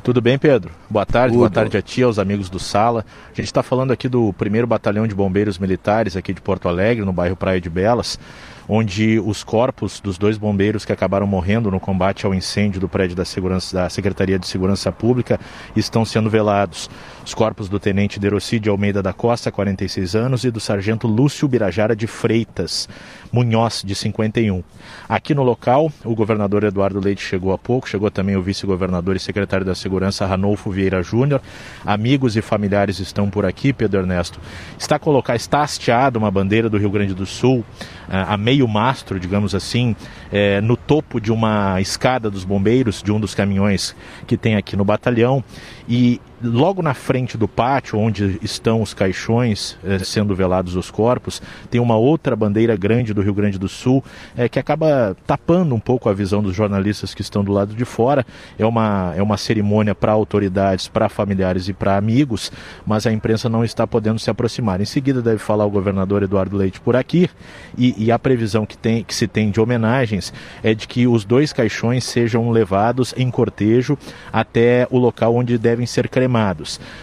[0.03, 0.71] Tudo bem, Pedro?
[0.89, 1.39] Boa tarde, Tudo.
[1.39, 3.05] boa tarde a ti, aos amigos do Sala.
[3.27, 7.05] A gente está falando aqui do primeiro batalhão de bombeiros militares aqui de Porto Alegre,
[7.05, 8.19] no bairro Praia de Belas,
[8.69, 13.17] onde os corpos dos dois bombeiros que acabaram morrendo no combate ao incêndio do prédio
[13.17, 15.39] da, segurança, da Secretaria de Segurança Pública
[15.75, 16.91] estão sendo velados.
[17.25, 21.49] Os corpos do tenente Deroci de Almeida da Costa, 46 anos, e do sargento Lúcio
[21.49, 22.89] Birajara de Freitas
[23.37, 24.63] Munhoz, de 51.
[25.07, 29.21] Aqui no local, o governador Eduardo Leite chegou há pouco, chegou também o vice-governador e
[29.21, 31.43] secretário da Segurança Ranolfo Vieira Júnior.
[31.85, 34.41] Amigos e familiares estão por aqui, Pedro Ernesto.
[34.79, 37.63] Está colocada, está hasteada uma bandeira do Rio Grande do Sul,
[38.09, 39.95] ah, a meio mastro, digamos assim,
[40.33, 43.95] eh, no topo de uma escada dos bombeiros, de um dos caminhões
[44.27, 45.45] que tem aqui no batalhão.
[45.87, 51.43] E logo na frente do pátio, onde estão os caixões eh, sendo velados os corpos,
[51.71, 54.03] tem uma outra bandeira grande do Rio Grande do Sul
[54.37, 57.85] eh, que acaba tapando um pouco a visão dos jornalistas que estão do lado de
[57.85, 58.25] fora.
[58.59, 62.53] É uma, é uma cerimônia para autoridades, para familiares e para amigos,
[62.87, 64.81] mas a imprensa não está podendo se aproximar.
[64.81, 67.29] Em seguida deve falar o governador Eduardo Leite por aqui
[67.77, 70.33] e, e a previsão que, tem, que se tem de homenagens
[70.63, 73.99] é de que os dois caixões sejam levados em cortejo
[74.33, 76.36] até o local onde devem ser cremados.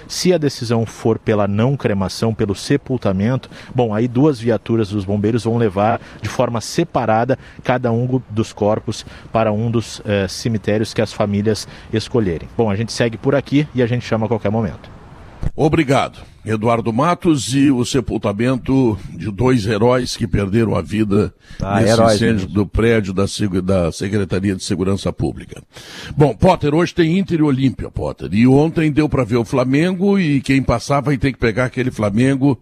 [0.07, 5.43] Se a decisão for pela não cremação, pelo sepultamento, bom, aí duas viaturas dos bombeiros
[5.43, 11.01] vão levar de forma separada cada um dos corpos para um dos eh, cemitérios que
[11.01, 12.47] as famílias escolherem.
[12.57, 15.02] Bom, a gente segue por aqui e a gente chama a qualquer momento.
[15.55, 16.19] Obrigado.
[16.45, 22.15] Eduardo Matos e o sepultamento de dois heróis que perderam a vida Ah, nesse heróis
[22.15, 22.53] incêndio mesmo.
[22.53, 23.23] do prédio da,
[23.63, 25.61] da Secretaria de Segurança Pública.
[26.17, 28.29] Bom, Potter, hoje tem Inter e Olímpia, Potter.
[28.33, 31.91] E ontem deu para ver o Flamengo e quem passar vai ter que pegar aquele
[31.91, 32.59] Flamengo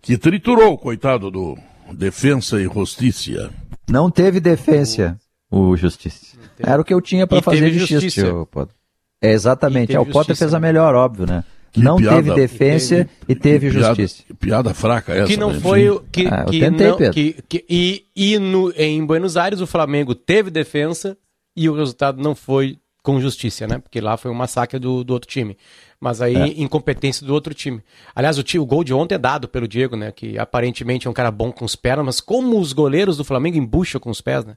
[0.00, 1.58] que triturou, coitado do
[1.92, 3.50] Defensa e Justiça.
[3.90, 5.18] Não teve defesa,
[5.50, 6.36] o Justiça.
[6.58, 8.00] Era o que eu tinha para fazer justiça.
[8.00, 8.34] justiça.
[8.34, 8.74] ô, Potter.
[9.20, 9.94] É, exatamente.
[9.94, 11.44] É, o Potter justiça, fez a melhor, óbvio, né?
[11.72, 14.22] Que não piada- teve defesa e teve Que piada- justiça.
[14.26, 15.26] que piada fraca essa.
[15.26, 15.60] que não né?
[15.60, 19.36] foi o que, Ah, eu que tentei, não, que, que- e, e no, em Buenos
[19.36, 21.16] Aires o Flamengo teve defesa
[21.56, 23.78] e o resultado não foi com justiça, né?
[23.78, 25.56] Porque lá foi um massacre do, do outro time.
[26.00, 26.46] Mas aí É.
[26.60, 27.82] incompetência do outro time.
[28.14, 30.12] Aliás, o, ti- o gol de ontem é dado pelo Diego, né?
[30.12, 33.56] Que aparentemente é um cara bom com os pés, mas como os goleiros do Flamengo
[33.56, 34.56] embucham com os pés, né?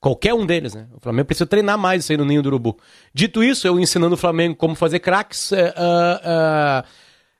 [0.00, 0.86] Qualquer um deles, né?
[0.96, 2.76] O Flamengo precisa treinar mais isso aí no Ninho do Urubu.
[3.12, 6.84] Dito isso, eu ensinando o Flamengo como fazer craques, é, ah, ah,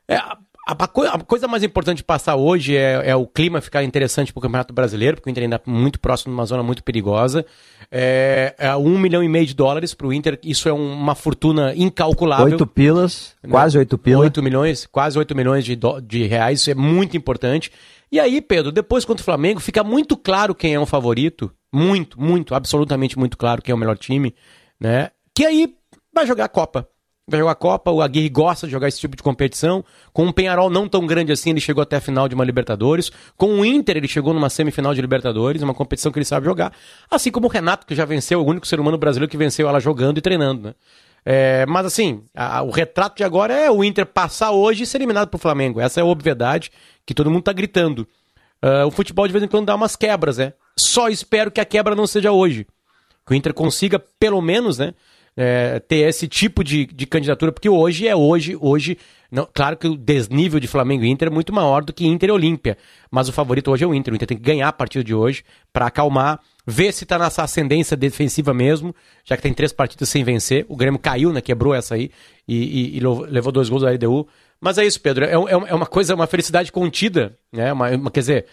[0.06, 3.62] é, a, a coi- a coisa mais importante de passar hoje é, é o clima
[3.62, 6.44] ficar interessante para o Campeonato Brasileiro, porque o Inter ainda é muito próximo de uma
[6.44, 7.46] zona muito perigosa.
[7.90, 11.14] É, é um milhão e meio de dólares para o Inter, isso é um- uma
[11.14, 12.44] fortuna incalculável.
[12.46, 13.50] Oito pilas, Né?
[13.50, 14.20] quase oito pilas.
[14.20, 17.72] 8 milhões, quase 8 milhões de, de reais, isso é muito importante.
[18.12, 21.50] E aí, Pedro, depois contra o Flamengo, fica muito claro quem é um favorito.
[21.72, 24.34] Muito, muito, absolutamente muito claro quem é o melhor time,
[24.78, 25.10] né?
[25.34, 25.74] Que aí
[26.12, 26.88] vai jogar a Copa.
[27.28, 29.84] Vai jogar a Copa, o Aguirre gosta de jogar esse tipo de competição.
[30.12, 33.12] Com um Penharol não tão grande assim, ele chegou até a final de uma Libertadores.
[33.36, 36.72] Com o Inter, ele chegou numa semifinal de Libertadores, uma competição que ele sabe jogar.
[37.08, 39.78] Assim como o Renato, que já venceu, o único ser humano brasileiro que venceu ela
[39.78, 40.74] jogando e treinando, né?
[41.24, 44.98] É, mas assim, a- o retrato de agora é o Inter passar hoje e ser
[44.98, 45.78] eliminado pro Flamengo.
[45.80, 46.72] Essa é a obviedade
[47.06, 48.08] que todo mundo tá gritando.
[48.60, 50.52] Ah, o futebol de vez em quando dá umas quebras, né?
[50.78, 52.66] Só espero que a quebra não seja hoje.
[53.26, 54.94] Que o Inter consiga, pelo menos, né?
[55.36, 58.98] é, ter esse tipo de, de candidatura, porque hoje é hoje, hoje.
[59.30, 62.28] Não, claro que o desnível de Flamengo e Inter é muito maior do que Inter
[62.30, 62.76] e Olímpia.
[63.10, 64.12] Mas o favorito hoje é o Inter.
[64.12, 67.42] O Inter tem que ganhar a partir de hoje para acalmar, ver se tá nessa
[67.44, 70.66] ascendência defensiva mesmo, já que tem três partidas sem vencer.
[70.68, 71.40] O Grêmio caiu, né?
[71.40, 72.10] Quebrou essa aí
[72.46, 74.26] e, e- e levou dois gols da LDU.
[74.60, 75.24] Mas é isso, Pedro.
[75.24, 77.72] É, é é uma coisa, uma felicidade contida, né?
[77.72, 78.46] Uma, uma- quer dizer,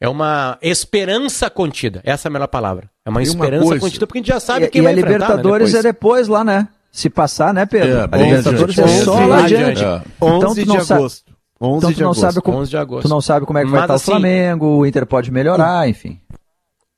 [0.00, 2.00] é uma esperança contida.
[2.04, 2.90] Essa é a melhor palavra.
[3.04, 4.92] É uma uma esperança coisa- contida, porque a gente já sabe E, quem e vai
[4.92, 6.68] a enfrentar, Libertadores né, é depois lá, né?
[6.90, 7.98] Se passar, né, Pedro?
[7.98, 9.82] É, a Libertadores é só lá adiante.
[9.82, 9.84] adiante.
[9.84, 10.02] É.
[10.16, 11.32] Então 11 tu não de sabe- agosto.
[11.60, 12.20] 11 Então de tu não, agosto.
[12.20, 13.02] sabe como, 11 de agosto.
[13.02, 15.30] tu não sabe como é que vai Mas estar assim- o Flamengo, o Inter pode
[15.30, 16.20] melhorar, enfim.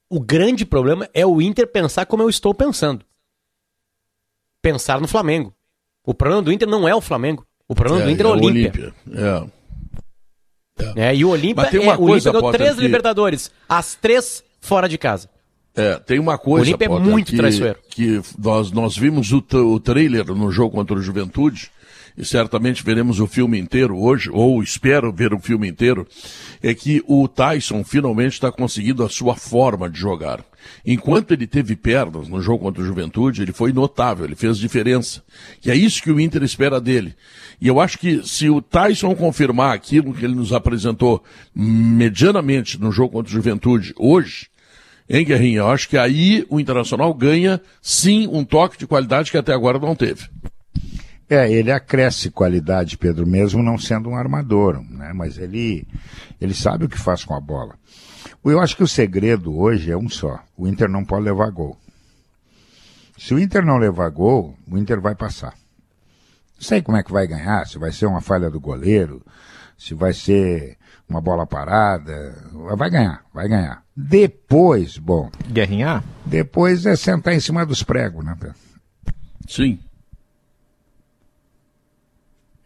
[0.09, 3.05] O grande problema é o Inter pensar como eu estou pensando.
[4.63, 5.55] Pensar no Flamengo.
[6.05, 7.47] O problema do Inter não é o Flamengo.
[7.69, 8.93] O problema do Inter é o Olímpia.
[9.13, 9.45] É.
[10.95, 11.15] né?
[11.15, 13.51] E o Olímpia, Mas tem é, uma coisa, ganhou três que- Libertadores.
[13.69, 15.29] As três fora de casa.
[15.75, 17.79] É, tem uma coisa, O Olímpia é Potter, muito que, traiçoeiro.
[17.89, 21.71] que nós, nós vimos o, o trailer no jogo contra o Juventude,
[22.17, 26.07] e certamente veremos o filme inteiro hoje, ou espero ver o filme inteiro,
[26.63, 30.45] é que o Tyson finalmente está conseguindo a sua forma de jogar.
[30.85, 35.23] Enquanto ele teve pernas no jogo contra o Juventude, ele foi notável, ele fez diferença.
[35.65, 37.15] E é isso que o Inter espera dele.
[37.61, 41.23] E eu acho que se o Tyson confirmar aquilo que ele nos apresentou
[41.55, 44.51] medianamente no jogo contra o Juventude hoje,
[45.13, 45.59] Hein, Guerrinha?
[45.59, 49.77] Eu acho que aí o Internacional ganha, sim, um toque de qualidade que até agora
[49.77, 50.29] não teve.
[51.31, 55.13] É, ele acresce qualidade, Pedro, mesmo não sendo um armador, né?
[55.15, 55.87] Mas ele,
[56.41, 57.77] ele sabe o que faz com a bola.
[58.45, 60.41] Eu acho que o segredo hoje é um só.
[60.57, 61.79] O Inter não pode levar gol.
[63.17, 65.55] Se o Inter não levar gol, o Inter vai passar.
[66.57, 69.25] Não sei como é que vai ganhar, se vai ser uma falha do goleiro,
[69.79, 70.77] se vai ser
[71.09, 72.37] uma bola parada.
[72.77, 73.85] Vai ganhar, vai ganhar.
[73.97, 76.03] Depois, bom, Guerrinha?
[76.27, 78.57] depois é sentar em cima dos pregos, né, Pedro?
[79.47, 79.79] Sim.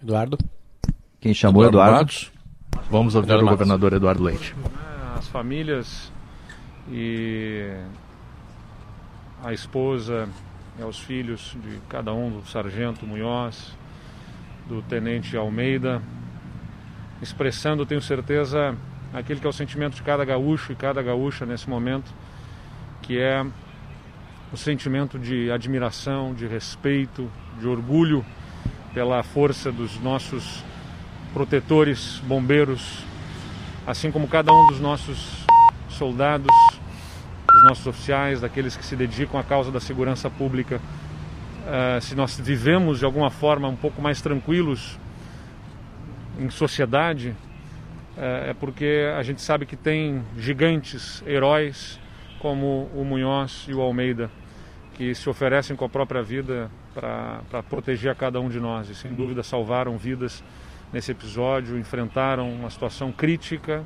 [0.05, 0.37] Eduardo?
[1.19, 1.97] Quem chamou Eduardo?
[1.97, 2.31] Matos?
[2.91, 3.59] Vamos ouvir Eduardo o Matos.
[3.59, 4.55] governador Eduardo Leite.
[5.17, 6.13] as famílias
[6.91, 7.75] e
[9.43, 10.29] a esposa
[10.79, 13.73] e aos filhos de cada um, do sargento Munhoz,
[14.69, 16.03] do tenente Almeida,
[17.23, 18.77] expressando, tenho certeza,
[19.11, 22.13] aquele que é o sentimento de cada gaúcho e cada gaúcha nesse momento,
[23.01, 23.43] que é
[24.53, 28.23] o sentimento de admiração, de respeito, de orgulho
[28.95, 30.65] pela força dos nossos
[31.35, 33.05] protetores, bombeiros,
[33.85, 35.45] assim como cada um dos nossos
[35.89, 36.55] soldados,
[37.49, 40.81] dos nossos oficiais, daqueles que se dedicam à causa da segurança pública.
[41.67, 44.97] Eh, se nós vivemos de alguma forma um pouco mais tranquilos
[46.39, 47.35] em sociedade,
[48.17, 51.99] eh, é porque a gente sabe que tem gigantes, heróis
[52.39, 54.31] como o Munhoz e o Almeida,
[54.95, 58.95] que se oferecem com a própria vida para proteger a cada um de nós e
[58.95, 60.43] sem dúvida salvaram vidas
[60.93, 63.85] nesse episódio, enfrentaram uma situação crítica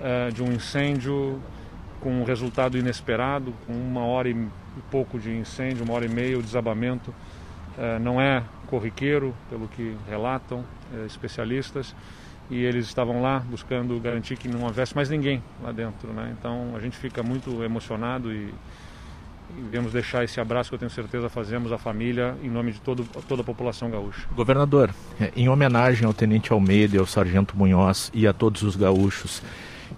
[0.00, 1.42] eh, de um incêndio
[2.00, 4.48] com um resultado inesperado, com uma hora e
[4.90, 7.12] pouco de incêndio, uma hora e meia o desabamento.
[7.78, 11.94] Eh, não é corriqueiro, pelo que relatam eh, especialistas,
[12.50, 16.12] e eles estavam lá buscando garantir que não houvesse mais ninguém lá dentro.
[16.12, 16.34] Né?
[16.38, 18.52] Então a gente fica muito emocionado e,
[19.58, 22.80] e devemos deixar esse abraço que eu tenho certeza fazemos à família em nome de
[22.80, 24.26] todo, toda a população gaúcha.
[24.34, 28.76] Governador, eh, em homenagem ao Tenente Almeida e ao Sargento Munhoz e a todos os
[28.76, 29.42] gaúchos,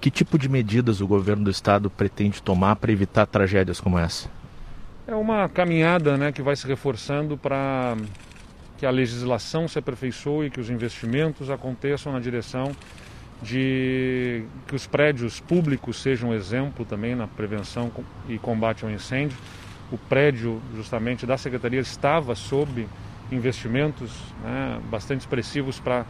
[0.01, 4.29] que tipo de medidas o governo do estado pretende tomar para evitar tragédias como essa?
[5.07, 7.97] É uma caminhada né, que vai se reforçando para
[8.79, 12.73] que a legislação se aperfeiçoe, que os investimentos aconteçam na direção
[13.43, 17.91] de que os prédios públicos sejam exemplo também na prevenção
[18.29, 19.37] e combate ao incêndio.
[19.91, 22.87] O prédio, justamente, da Secretaria estava sob
[23.31, 24.11] investimentos
[24.43, 26.07] né, bastante expressivos para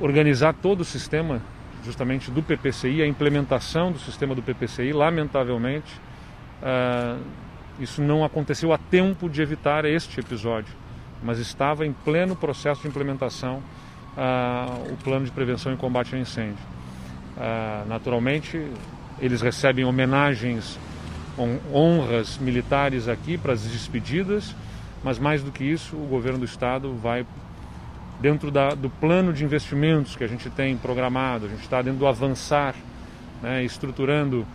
[0.00, 1.42] organizar todo o sistema,
[1.84, 6.00] justamente do PPCI, a implementação do sistema do PPCI, lamentavelmente,
[6.62, 7.18] ah,
[7.78, 10.74] isso não aconteceu a tempo de evitar este episódio,
[11.22, 13.62] mas estava em pleno processo de implementação
[14.90, 16.58] o plano de prevenção e combate ao incêndio.
[17.88, 18.62] Naturalmente,
[19.20, 20.78] eles recebem homenagens,
[21.38, 24.54] hon- honras militares aqui para as despedidas,
[25.02, 27.26] mas mais do que isso, o governo do estado vai
[28.20, 31.98] dentro da, do plano de investimentos que a gente tem programado, a gente está dentro
[31.98, 32.74] do avançar,
[33.42, 34.46] né, estruturando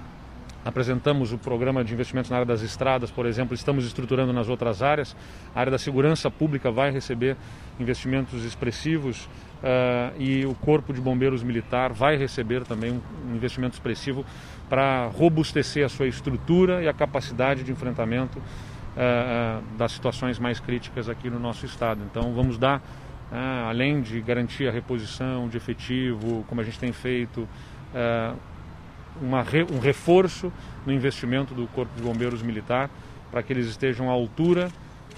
[0.68, 4.84] apresentamos o programa de investimentos na área das estradas, por exemplo, estamos estruturando nas outras
[4.84, 5.16] áreas.
[5.56, 7.38] A área da segurança pública vai receber
[7.80, 9.30] investimentos expressivos
[9.64, 14.26] ah, e o Corpo de Bombeiros Militar vai receber também um, investimento expressivo
[14.68, 18.42] para robustecer a sua estrutura e a capacidade de enfrentamento
[18.98, 22.02] ah, das situações mais críticas aqui no nosso estado.
[22.12, 22.82] Então, vamos dar,
[23.70, 27.48] além de garantir a reposição de efetivo, como a gente tem feito,
[29.22, 30.52] uma um reforço
[30.86, 32.90] no investimento do Corpo de Bombeiros Militar
[33.32, 34.70] para que eles estejam à altura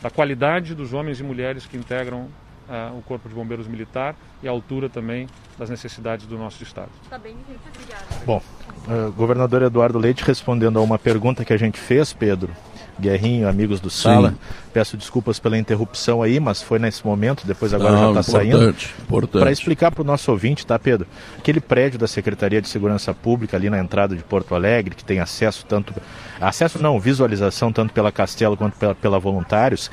[0.02, 2.28] da qualidade dos homens e mulheres que integram
[2.70, 6.90] ah, o Corpo de Bombeiros Militar e à altura também das necessidades do nosso Estado.
[7.10, 7.60] Tá bem, gente.
[7.76, 8.06] Obrigada.
[8.26, 8.42] Bom,
[8.88, 12.54] eh, governador Eduardo Leite respondendo a uma pergunta que a gente fez, Pedro,
[13.00, 14.36] Guerrinho, amigos do Sala,
[14.74, 18.58] peço desculpas pela interrupção aí, mas foi nesse momento, depois agora Não, já está saindo.
[18.58, 19.42] importante, importante.
[19.42, 21.08] Para explicar para o nosso ouvinte, tá, Pedro?
[21.38, 25.20] Aquele prédio da Secretaria de Segurança Pública ali na entrada de Porto Alegre, que tem
[25.20, 25.94] acesso tanto.
[26.40, 29.90] Acesso não, visualização tanto pela Castelo quanto pela, pela Voluntários,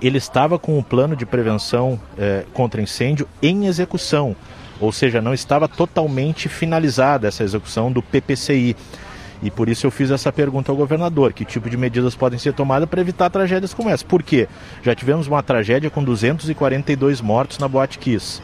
[0.00, 4.36] ele estava com o plano de prevenção eh, contra incêndio em execução.
[4.80, 8.76] Ou seja, não estava totalmente finalizada essa execução do PPCI.
[9.42, 12.52] E por isso eu fiz essa pergunta ao governador: que tipo de medidas podem ser
[12.52, 14.04] tomadas para evitar tragédias como essa?
[14.04, 14.48] Por quê?
[14.82, 18.40] Já tivemos uma tragédia com 242 mortos na Boate Kiss.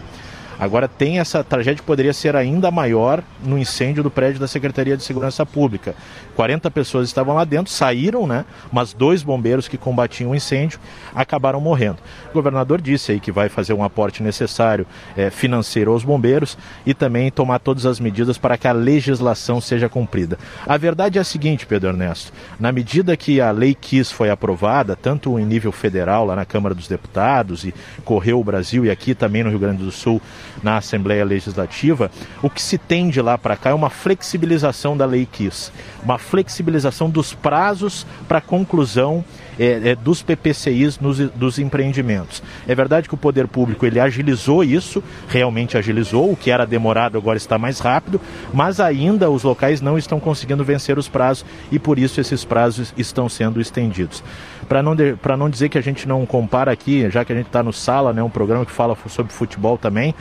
[0.59, 4.97] Agora tem essa tragédia que poderia ser ainda maior no incêndio do prédio da Secretaria
[4.97, 5.95] de Segurança Pública.
[6.37, 8.45] 40 pessoas estavam lá dentro, saíram, né?
[8.73, 10.79] Mas dois bombeiros que combatiam o incêndio
[11.15, 11.99] acabaram morrendo.
[12.31, 14.87] O governador disse aí que vai fazer um aporte necessário
[15.17, 19.89] eh, financeiro aos bombeiros e também tomar todas as medidas para que a legislação seja
[19.89, 20.39] cumprida.
[20.67, 24.97] A verdade é a seguinte, Pedro Ernesto: na medida que a Lei Kiss foi aprovada,
[24.97, 29.15] tanto em nível federal, lá na Câmara dos Deputados, e correu o Brasil, e aqui
[29.15, 30.21] também no Rio Grande do Sul,
[30.63, 32.11] na Assembleia Legislativa,
[32.43, 35.71] o que se tem de lá para cá é uma flexibilização da Lei Kiss,
[36.03, 39.25] uma flexibilização dos prazos para conclusão
[39.59, 42.43] é, é, dos PPCIs nos, dos empreendimentos.
[42.67, 47.17] É verdade que o poder público ele agilizou isso, realmente agilizou, o que era demorado
[47.17, 48.21] agora está mais rápido,
[48.53, 52.93] mas ainda os locais não estão conseguindo vencer os prazos e por isso esses prazos
[52.97, 54.23] estão sendo estendidos.
[54.69, 54.97] Para não,
[55.39, 58.13] não dizer que a gente não compara aqui, já que a gente está no Sala,
[58.13, 60.15] né, um programa que fala sobre futebol também,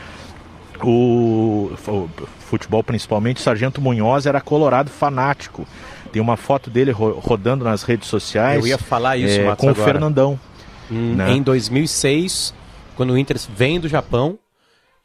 [0.82, 1.72] o,
[2.40, 5.68] futebol principalmente, o Sargento Munhoz era colorado fanático.
[6.12, 8.60] Tem uma foto dele ro rodando nas redes sociais.
[8.60, 9.72] Eu ia falar isso, é, com agora.
[9.72, 10.40] o Fernandão.
[10.92, 11.32] Hum, né?
[11.32, 12.54] Em 2006,
[12.96, 14.38] quando o Inter vem do Japão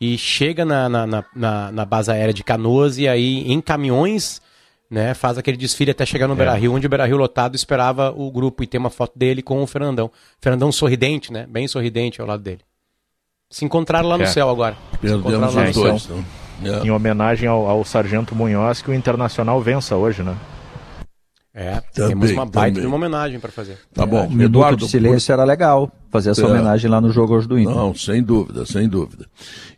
[0.01, 4.41] e chega na, na, na, na, base aérea de Canoas e aí em caminhões
[4.91, 6.37] né, faz aquele desfile até chegar no é.
[6.37, 9.67] Beira-Rio, onde o Beira-Rio lotado esperava o grupo e tem uma foto dele com o
[9.67, 10.11] Fernandão.
[10.41, 11.47] Fernandão sorridente, né?
[11.49, 12.61] Bem sorridente ao lado dele.
[13.51, 14.19] Se encontraram lá é.
[14.19, 14.77] no céu agora.
[15.01, 16.05] Perdemos os dois.
[16.05, 16.25] Então,
[16.63, 16.87] é.
[16.87, 20.37] Em homenagem ao, ao Sargento Munhoz, que o Internacional vença hoje, né?
[21.55, 22.83] É, também, temos uma baita também.
[22.83, 23.79] de uma homenagem para fazer.
[23.93, 24.29] Tá bom.
[24.29, 26.47] Um Eduardo de silêncio era legal fazer essa é.
[26.47, 27.75] homenagem lá no jogo hoje do Inter.
[27.75, 29.27] Não, sem dúvida, sem dúvida.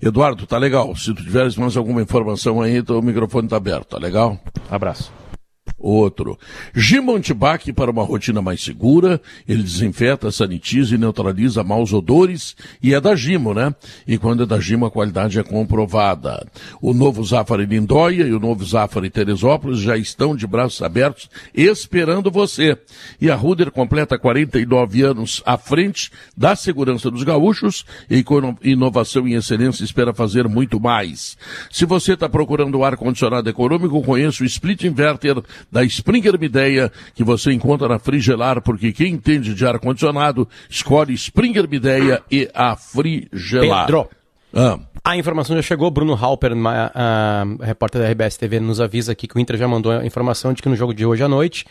[0.00, 0.94] Eduardo, tá legal.
[0.94, 4.38] Se tu tiveres mais alguma informação aí, o microfone tá aberto, tá legal?
[4.70, 5.10] Abraço.
[5.80, 6.38] Outro.
[6.74, 9.18] Gimo Antibac para uma rotina mais segura.
[9.48, 12.54] Ele desinfeta, sanitiza e neutraliza maus odores.
[12.82, 13.74] E é da Gimo, né?
[14.06, 16.46] E quando é da Gimo, a qualidade é comprovada.
[16.82, 22.30] O novo Zafari Lindóia e o novo Zafari Teresópolis já estão de braços abertos esperando
[22.30, 22.76] você.
[23.18, 29.26] E a Ruder completa 49 anos à frente da segurança dos gaúchos e com inovação
[29.26, 31.38] e excelência espera fazer muito mais.
[31.70, 37.52] Se você está procurando ar-condicionado econômico, conheça o Split Inverter da Springer Mideia, que você
[37.52, 43.86] encontra na Frigelar, porque quem entende de ar-condicionado, escolhe Springer Mideia e a Frigelar.
[43.86, 44.08] Pedro.
[44.52, 44.78] Ah.
[45.04, 49.12] A informação já chegou, Bruno Halper, uma, a, a, repórter da RBS TV, nos avisa
[49.12, 51.28] aqui que o Inter já mandou a informação de que no jogo de hoje à
[51.28, 51.64] noite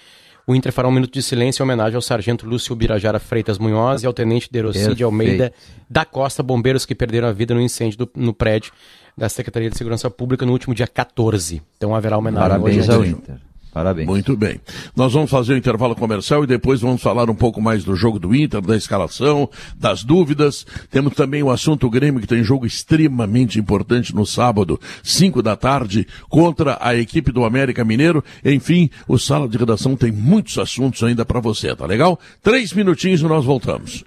[0.50, 4.02] o Inter fará um minuto de silêncio em homenagem ao sargento Lúcio Birajara Freitas Munhoz
[4.02, 5.54] e ao tenente Deroci de Almeida
[5.88, 8.72] da Costa, bombeiros que perderam a vida no incêndio do, no prédio
[9.16, 11.62] da Secretaria de Segurança Pública no último dia 14.
[11.78, 13.49] Então haverá homenagem Parabéns hoje ao Inter.
[13.72, 14.08] Parabéns.
[14.08, 14.60] Muito bem.
[14.96, 18.20] Nós vamos fazer o intervalo comercial e depois vamos falar um pouco mais do jogo
[18.20, 20.66] do Inter, da escalação, das dúvidas.
[20.90, 26.08] Temos também o assunto Grêmio, que tem jogo extremamente importante no sábado, 5 da tarde,
[26.30, 28.24] contra a equipe do América Mineiro.
[28.44, 32.20] Enfim, o Sala de Redação tem muitos assuntos ainda para você, tá legal?
[32.42, 34.04] Três minutinhos e nós voltamos.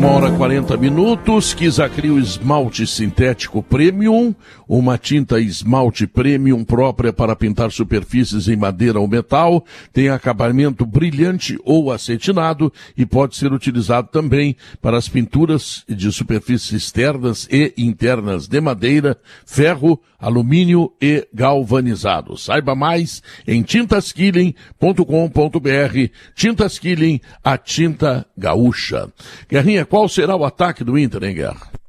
[0.00, 4.34] Uma hora 40 minutos, Kisacrio Esmalte Sintético Premium,
[4.70, 11.58] uma tinta esmalte premium própria para pintar superfícies em madeira ou metal, tem acabamento brilhante
[11.64, 18.46] ou acetinado e pode ser utilizado também para as pinturas de superfícies externas e internas
[18.46, 22.38] de madeira, ferro, alumínio e galvanizado.
[22.38, 26.10] Saiba mais em tintaskilling.com.br.
[26.36, 29.08] Tintas Killing, a tinta gaúcha.
[29.48, 31.79] Guerrinha, qual será o ataque do Inter, hein, Guerra?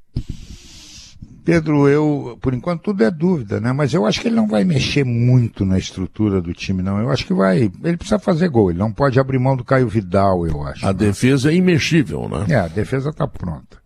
[1.51, 3.73] Pedro, eu, por enquanto tudo é dúvida, né?
[3.73, 6.97] Mas eu acho que ele não vai mexer muito na estrutura do time, não.
[6.97, 9.89] Eu acho que vai, ele precisa fazer gol, ele não pode abrir mão do Caio
[9.89, 10.85] Vidal, eu acho.
[10.85, 10.99] A né?
[10.99, 12.45] defesa é imexível, né?
[12.47, 13.79] É, a defesa tá pronta.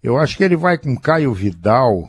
[0.00, 2.08] Eu acho que ele vai com Caio Vidal,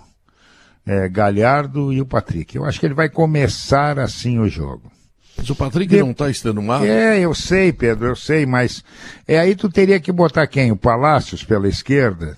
[0.86, 2.56] é, Galhardo e o Patrick.
[2.56, 4.92] Eu acho que ele vai começar assim o jogo.
[5.36, 6.86] Mas o Patrick não está extenuado?
[6.86, 8.84] É, eu sei, Pedro, eu sei, mas
[9.28, 10.72] é aí tu teria que botar quem?
[10.72, 12.38] O Palácios pela esquerda?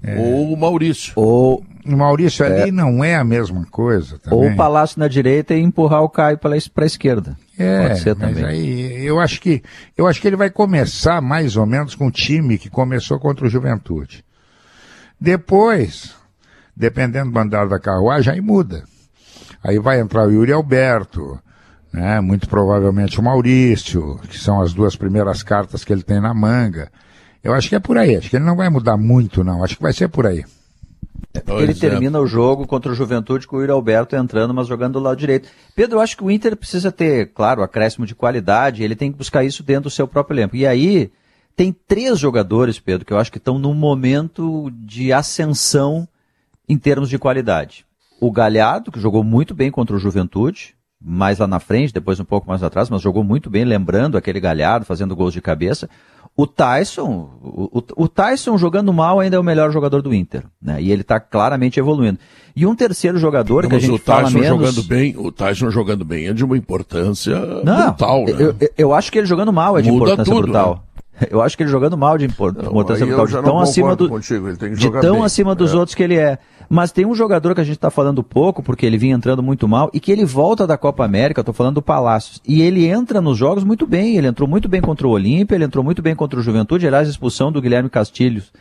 [0.00, 0.16] É...
[0.16, 1.12] Ou o Maurício.
[1.16, 1.64] Ou
[1.96, 2.72] Maurício ali é...
[2.72, 4.18] não é a mesma coisa.
[4.18, 4.38] Também.
[4.38, 7.36] Ou o Palácio na direita e empurrar o Caio para a esquerda.
[7.58, 8.44] É, Pode ser também.
[8.44, 9.62] aí eu acho que
[9.96, 13.46] eu acho que ele vai começar mais ou menos com o time que começou contra
[13.46, 14.24] o Juventude.
[15.20, 16.14] Depois,
[16.76, 18.84] dependendo do andar da carruagem, aí muda.
[19.62, 21.38] Aí vai entrar o Yuri Alberto,
[21.92, 22.20] né?
[22.20, 26.90] Muito provavelmente o Maurício, que são as duas primeiras cartas que ele tem na manga.
[27.42, 29.64] Eu acho que é por aí, acho que ele não vai mudar muito, não.
[29.64, 30.44] Acho que vai ser por aí.
[31.44, 31.74] Pois ele é.
[31.74, 35.16] termina o jogo contra o Juventude com o Yuri Alberto entrando, mas jogando do lado
[35.16, 35.48] direito.
[35.74, 39.18] Pedro, eu acho que o Inter precisa ter, claro, acréscimo de qualidade, ele tem que
[39.18, 40.56] buscar isso dentro do seu próprio elenco.
[40.56, 41.10] E aí,
[41.56, 46.06] tem três jogadores, Pedro, que eu acho que estão num momento de ascensão
[46.68, 47.84] em termos de qualidade.
[48.20, 52.24] O Galhardo, que jogou muito bem contra o Juventude, mais lá na frente, depois um
[52.24, 55.88] pouco mais atrás, mas jogou muito bem, lembrando aquele Galhardo, fazendo gols de cabeça.
[56.38, 60.80] O Tyson, o, o, Tyson jogando mal ainda é o melhor jogador do Inter, né?
[60.80, 62.16] E ele está claramente evoluindo.
[62.54, 64.46] E um terceiro jogador Não, que a gente o fala menos...
[64.46, 68.34] jogando bem, o Tyson jogando bem é de uma importância Não, brutal, né?
[68.38, 70.74] eu, eu, acho que ele jogando mal é de Muda importância tudo, brutal.
[70.74, 70.80] Né?
[71.30, 74.52] Eu acho que ele jogando mal de importância já de não tão acima do contigo,
[74.52, 75.24] de tão bem.
[75.24, 75.76] acima dos É.
[75.76, 76.38] outros que ele é.
[76.70, 79.66] Mas tem um jogador que a gente está falando pouco, porque ele vinha entrando muito
[79.66, 83.20] mal, e que ele volta da Copa América, tô falando do Palácios, e ele entra
[83.22, 86.14] nos jogos muito bem, ele entrou muito bem contra o Olímpia, ele entrou muito bem
[86.14, 88.52] contra o Juventude, aliás, a expulsão do Guilherme Castilhos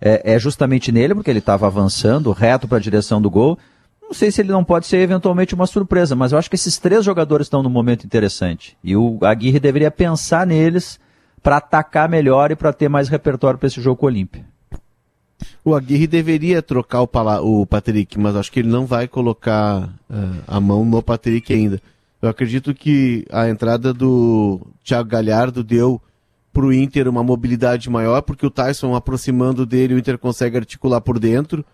[0.00, 3.56] é, é justamente nele, porque ele estava avançando reto para a direção do gol.
[4.02, 6.76] Não sei se ele não pode ser eventualmente uma surpresa, mas eu acho que esses
[6.76, 8.76] três jogadores estão num momento interessante.
[8.82, 10.98] E o Aguirre deveria pensar neles
[11.42, 14.44] para atacar melhor e para ter mais repertório para esse jogo com o Olímpia.
[15.64, 19.88] O Aguirre deveria trocar o, Pala- o Patrick, mas acho que ele não vai colocar
[20.08, 20.14] eh,
[20.46, 21.80] a mão no Patrick ainda.
[22.20, 26.00] Eu acredito que a entrada do Thiago Galhardo deu
[26.52, 31.00] para o Inter uma mobilidade maior, porque o Tyson aproximando dele, o Inter consegue articular
[31.00, 31.64] por dentro.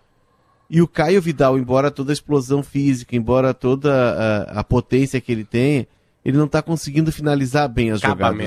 [0.70, 5.32] E o Caio Vidal, embora toda a explosão física, embora toda a, a potência que
[5.32, 5.86] ele tem,
[6.24, 8.38] ele não está conseguindo finalizar bem as jogadas.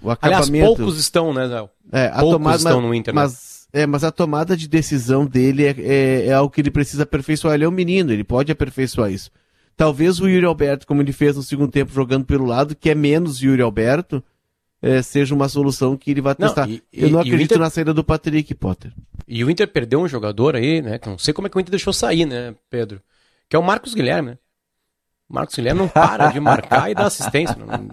[0.00, 0.02] Acabamento.
[0.02, 0.76] O Aliás, acabamento.
[0.76, 1.68] poucos estão, né, Zé?
[1.92, 3.20] É, Poucos tomada, estão no Inter, né?
[3.22, 7.02] mas, é, mas a tomada de decisão dele é, é, é algo que ele precisa
[7.04, 7.54] aperfeiçoar.
[7.54, 9.30] Ele é um menino, ele pode aperfeiçoar isso.
[9.76, 12.94] Talvez o Yuri Alberto, como ele fez no segundo tempo jogando pelo lado, que é
[12.94, 14.22] menos Yuri Alberto,
[14.82, 16.68] é, seja uma solução que ele vai Não, testar.
[16.68, 18.92] e- Eu não e- e o acredito Inter- na saída do Patrick, Potter.
[19.26, 20.98] E o Inter perdeu um jogador aí, né?
[21.04, 23.00] Eu não sei como é que o Inter deixou sair, né, Pedro?
[23.48, 24.38] Que é o Marcos Guilherme, né?
[25.28, 27.54] O Marcos Guilherme não para de marcar e dar assistência.
[27.56, 27.88] Não-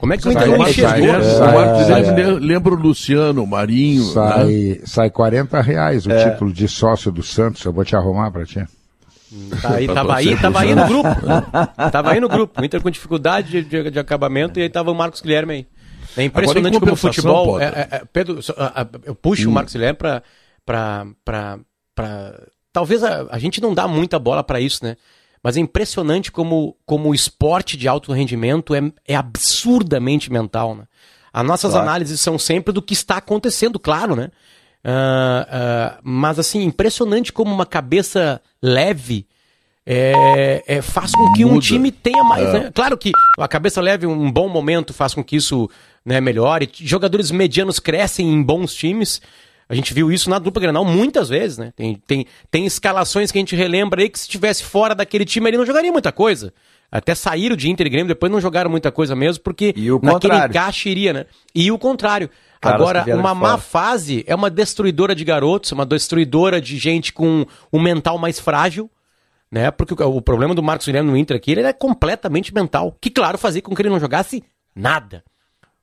[0.00, 1.08] Como é que o Inter Sai, não Marcos enxergou?
[1.08, 2.02] É, o Marcos sai.
[2.02, 4.04] Guilherme lembra o Luciano, o Marinho.
[4.06, 4.12] né?
[4.12, 6.30] Sai, sai 40 reais o É.
[6.32, 7.64] título de sócio do Santos.
[7.64, 8.64] Eu vou te arrumar pra ti.
[9.62, 11.08] Tá aí, tava aí, tava aí no grupo.
[11.92, 12.60] Tava aí no grupo.
[12.60, 15.66] O Inter com dificuldade de, de- de acabamento e aí tava o Marcos Guilherme aí.
[16.16, 17.60] É impressionante como o futebol.
[17.60, 20.22] É- é- é- Pedro, só- a- a- eu puxo o Marcos Guilherme pra.
[20.66, 21.58] pra, pra,
[21.94, 22.34] pra-
[22.72, 24.96] Talvez a, a gente não dá muita bola pra isso, né?
[25.42, 30.84] Mas é impressionante como, como o esporte de alto rendimento é, é absurdamente mental, né?
[31.32, 34.30] As nossas análises são sempre do que está acontecendo, claro, né?
[34.82, 39.26] Ah, ah, mas assim, impressionante como uma cabeça leve
[39.86, 41.60] é, é, faz com que um Muda.
[41.66, 42.52] time tenha mais.
[42.52, 42.70] né?
[42.74, 45.68] Claro que a cabeça leve um bom momento faz com que isso
[46.04, 46.70] né, melhore.
[46.72, 49.20] Jogadores medianos crescem em bons times.
[49.70, 51.72] A gente viu isso na dupla Granal muitas vezes, né?
[51.76, 55.48] Tem, tem, tem escalações que a gente relembra aí que se estivesse fora daquele time
[55.48, 56.52] ele não jogaria muita coisa.
[56.90, 60.50] Até saíram de Inter e Grêmio, depois não jogaram muita coisa mesmo, porque naquele contrário.
[60.50, 61.26] encaixe iria, né?
[61.54, 62.28] E o contrário.
[62.60, 67.80] Agora, uma má fase é uma destruidora de garotos, uma destruidora de gente com um
[67.80, 68.90] mental mais frágil,
[69.52, 69.70] né?
[69.70, 72.96] Porque o, o problema do Marcos Guilherme no Inter aqui, ele é completamente mental.
[73.00, 74.42] Que, claro, fazia com que ele não jogasse
[74.74, 75.22] nada.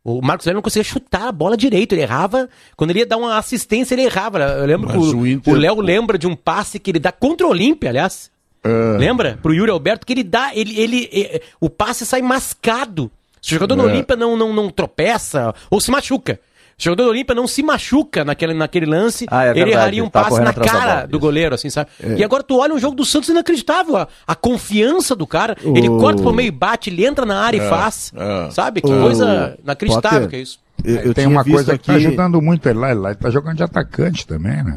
[0.09, 2.47] O Marcos Guilherme não conseguia chutar a bola direito, ele errava.
[2.77, 4.39] Quando ele ia dar uma assistência, ele errava.
[4.39, 6.99] Eu lembro Mas que o o Inter- o Léo lembra de um passe que ele
[6.99, 8.31] dá contra o Olímpia, aliás.
[8.63, 8.97] É.
[8.97, 9.37] Lembra?
[9.41, 10.51] Pro Yuri Alberto, que ele dá.
[10.55, 13.11] Ele, ele, eh, o passe sai mascado.
[13.41, 13.91] Se o jogador do É.
[13.91, 16.39] Olímpia não, não, não tropeça ou se machuca.
[16.79, 20.03] O jogador do Olímpia não se machuca naquele, naquele lance, Ah, é ele verdade, erraria
[20.03, 21.19] um ele tá passe na cara bola, do isso.
[21.19, 21.89] goleiro, assim, sabe?
[21.99, 22.17] É.
[22.17, 23.97] E agora tu olha um jogo do Santos inacreditável.
[23.97, 25.57] A, a confiança do cara.
[25.63, 28.11] Ele O- corta pro meio e bate, ele entra na área e faz.
[28.15, 28.51] é.
[28.51, 28.81] Sabe?
[28.81, 30.59] Que O- coisa inacreditável Potter, que é isso.
[30.85, 31.85] Eu, eu Tem tinha uma coisa que aqui...
[31.87, 32.91] tá ajudando muito ele lá.
[32.91, 34.75] Ele lá ele tá jogando de atacante também, né?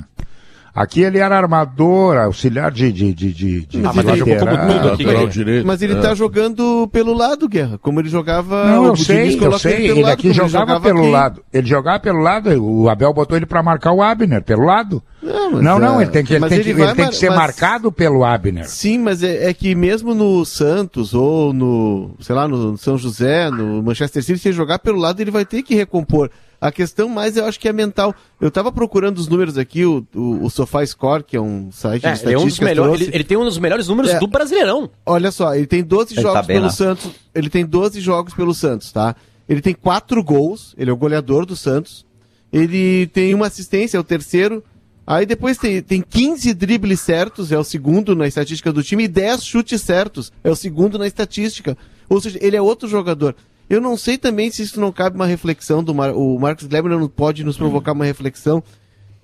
[0.74, 4.50] Aqui ele era armador, auxiliar de, de, de, de, de Ah, mas ele jogou como
[4.56, 5.66] tudo aqui, direito.
[5.66, 6.00] Mas ele É.
[6.00, 8.66] tá jogando pelo lado, Guerra, como ele jogava...
[8.66, 9.88] Não, o eu Diniz sei, eu coloca sei.
[9.90, 11.10] Ele lado, aqui jogava, jogava pelo aqui.
[11.10, 11.42] lado.
[11.52, 15.02] Ele jogava pelo lado, o Abel botou ele pra marcar o Abner, pelo lado.
[15.20, 17.08] Não, não, não, é- ele tem que, ele mas tem ele que, vai ele tem
[17.08, 18.68] que ser mas- marcado pelo Abner.
[18.68, 23.50] Sim, mas é, é que mesmo no Santos ou no, sei lá, no São José,
[23.50, 26.30] no Manchester City, se ele jogar pelo lado, ele vai ter que recompor.
[26.60, 28.14] A questão mais eu acho que é mental.
[28.40, 32.04] Eu tava procurando os números aqui, o, o, o Sofá Score, que é um site
[32.06, 34.10] É, de ele, é um dos estatísticas, melhores, ele, ele tem um dos melhores números
[34.10, 34.18] É.
[34.18, 34.90] do Brasileirão.
[35.06, 36.70] Olha só, ele tem 12 Ele jogos tá pelo lá.
[36.70, 37.10] Santos.
[37.34, 39.16] Ele tem 12 jogos pelo Santos, tá?
[39.48, 42.04] Ele tem 4 gols, ele é o goleador do Santos.
[42.52, 44.62] Ele tem uma assistência, é o terceiro.
[45.06, 49.08] Aí depois tem, tem 15 dribles certos, é o segundo na estatística do time, e
[49.08, 51.76] 10 chutes certos, é o segundo na estatística.
[52.08, 53.34] Ou seja, ele é outro jogador.
[53.70, 56.90] Eu não sei também se isso não cabe uma reflexão do Mar o Marcos Gleber
[56.98, 58.62] não pode nos provocar uma reflexão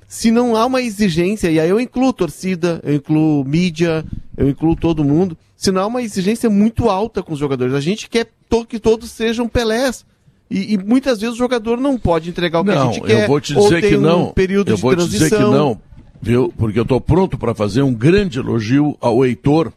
[0.08, 4.04] se não há uma exigência, e aí eu incluo torcida, eu incluo mídia,
[4.36, 7.74] eu incluo todo mundo, se não há uma exigência muito alta com os jogadores.
[7.74, 8.28] A gente quer
[8.68, 10.04] que todos sejam Pelés.
[10.48, 13.22] E, e muitas vezes o jogador não pode entregar o que a Não, gente quer.
[13.24, 14.32] eu vou te dizer que um não.
[14.32, 15.80] período eu vou te dizer que não,
[16.22, 16.52] viu?
[16.56, 19.72] Porque eu estou pronto para fazer um grande elogio ao Heitor,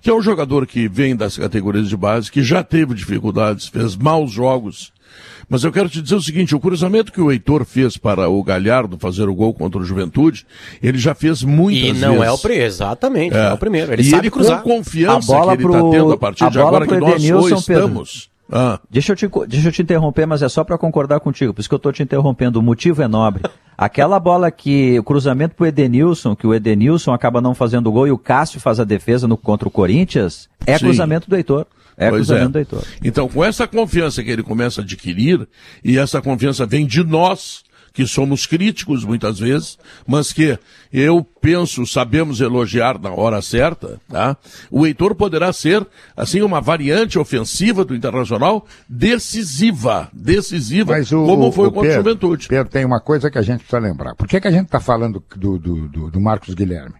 [0.00, 3.96] que é um jogador que vem das categorias de base, que já teve dificuldades, fez
[3.96, 4.92] maus jogos.
[5.48, 8.40] Mas eu quero te dizer o seguinte, o cruzamento que o Heitor fez para o
[8.42, 10.46] Galhardo fazer o gol contra o Juventude,
[10.80, 12.00] ele já fez muitas E vezes.
[12.00, 13.92] não é o primeiro, exatamente, não é o primeiro.
[13.92, 14.62] Ele e sabe ele cruzar.
[14.62, 17.14] com confiança A bola que ele está tendo a partir a de agora que nós
[17.14, 18.29] Edenilson, o estamos.
[18.50, 18.80] Ah.
[18.90, 21.68] Deixa eu, te, deixa eu te interromper, mas é só para concordar contigo, por isso
[21.68, 22.58] que eu estou te interrompendo.
[22.58, 23.44] O motivo é nobre.
[23.78, 28.10] Aquela bola que o cruzamento pro Edenilson, que o Edenilson acaba não fazendo gol e
[28.10, 30.86] o Cássio faz a defesa no, contra o Corinthians, é Sim.
[30.86, 31.66] cruzamento do Heitor.
[31.96, 32.82] É Pois cruzamento do Heitor.
[33.02, 35.46] Então, com essa confiança que ele começa a adquirir,
[35.84, 40.58] e essa confiança vem de nós, que somos críticos muitas vezes, mas que
[40.92, 44.36] eu penso, sabemos elogiar na hora certa, tá?
[44.70, 45.86] O Heitor poderá ser,
[46.16, 51.94] assim, uma variante ofensiva do Internacional decisiva, decisiva, Mas o, como foi o contra o
[51.94, 52.48] Pedro, Juventude.
[52.48, 54.14] Pedro, tem uma coisa que a gente precisa lembrar.
[54.14, 56.96] Por que, que a gente está falando do, do, do, do Marcos Guilherme?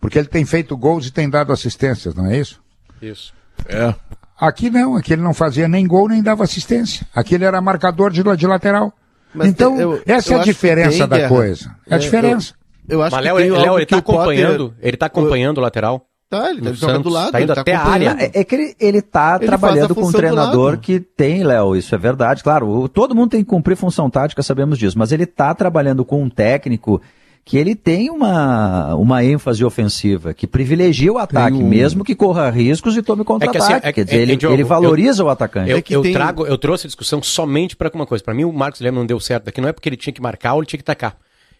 [0.00, 2.60] Porque ele tem feito gols e tem dado assistências, não é isso?
[3.02, 3.32] Isso.
[3.66, 3.94] É.
[4.38, 7.04] Aqui não, aqui ele não fazia nem gol nem dava assistência.
[7.12, 8.92] Aqui ele era marcador de, de lateral.
[9.34, 11.28] Mas então, eu- essa eu é a acho que diferença da Guerra.
[11.28, 11.70] coisa.
[11.88, 12.54] É a É, diferença.
[12.88, 15.06] Eu acho Mas que Léo, ele, Léo, ele que tá o Potter- acompanhando, ele tá
[15.06, 16.04] acompanhando o lateral.
[16.30, 18.16] Tá, ele no joga do lado, tá indo ele tá até a acompanhando.
[18.18, 18.30] área.
[18.34, 21.74] É, é que ele, ele tá Ele trabalhando a com um treinador que tem, Léo,
[21.74, 22.42] isso é verdade.
[22.42, 26.22] Claro, todo mundo tem que cumprir função tática, sabemos disso, mas ele tá trabalhando com
[26.22, 27.00] um técnico
[27.48, 32.50] que ele tem uma, uma ênfase ofensiva, que privilegia o ataque, um- mesmo que corra
[32.50, 33.62] riscos e tome contra-ataque.
[33.64, 35.70] assim, é que- Quer dizer, é- ele, é, Diogo, ele eu- valoriza o atacante.
[35.70, 38.22] Eu, que eu tem- trago, eu trouxe a discussão somente para uma coisa.
[38.22, 40.20] Para mim, o Marcos Guilherme não deu certo daqui, não é porque ele tinha que
[40.20, 41.16] marcar ou ele tinha que tacar.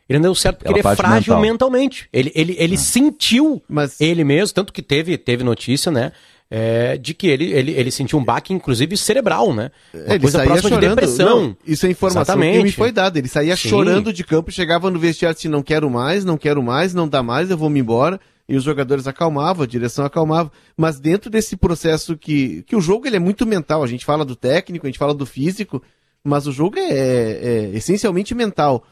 [0.06, 1.40] Ele não deu certo porque Pela ele é frágil mental.
[1.40, 2.08] mentalmente.
[2.12, 6.12] Ele, ele, ele sentiu Mas- ele mesmo, tanto que teve, teve notícia, né?
[6.50, 9.70] É, de que ele, ele, ele sentiu um baque, inclusive cerebral, né?
[9.92, 10.82] Uma Ele coisa saía próxima chorando.
[10.82, 11.40] de depressão.
[11.42, 12.58] Não, isso é informação Exatamente.
[12.58, 13.18] que me foi dada.
[13.18, 13.68] Ele saía Sim.
[13.68, 17.22] chorando de campo, chegava no vestiário assim, não quero mais, não quero mais, não dá
[17.22, 18.18] mais, eu vou me embora.
[18.48, 20.50] E os jogadores acalmavam, a direção acalmava.
[20.74, 24.24] Mas dentro desse processo que, que o jogo ele é muito mental, a gente fala
[24.24, 25.82] do técnico, a gente fala do físico,
[26.24, 28.84] mas o jogo é, é essencialmente mental.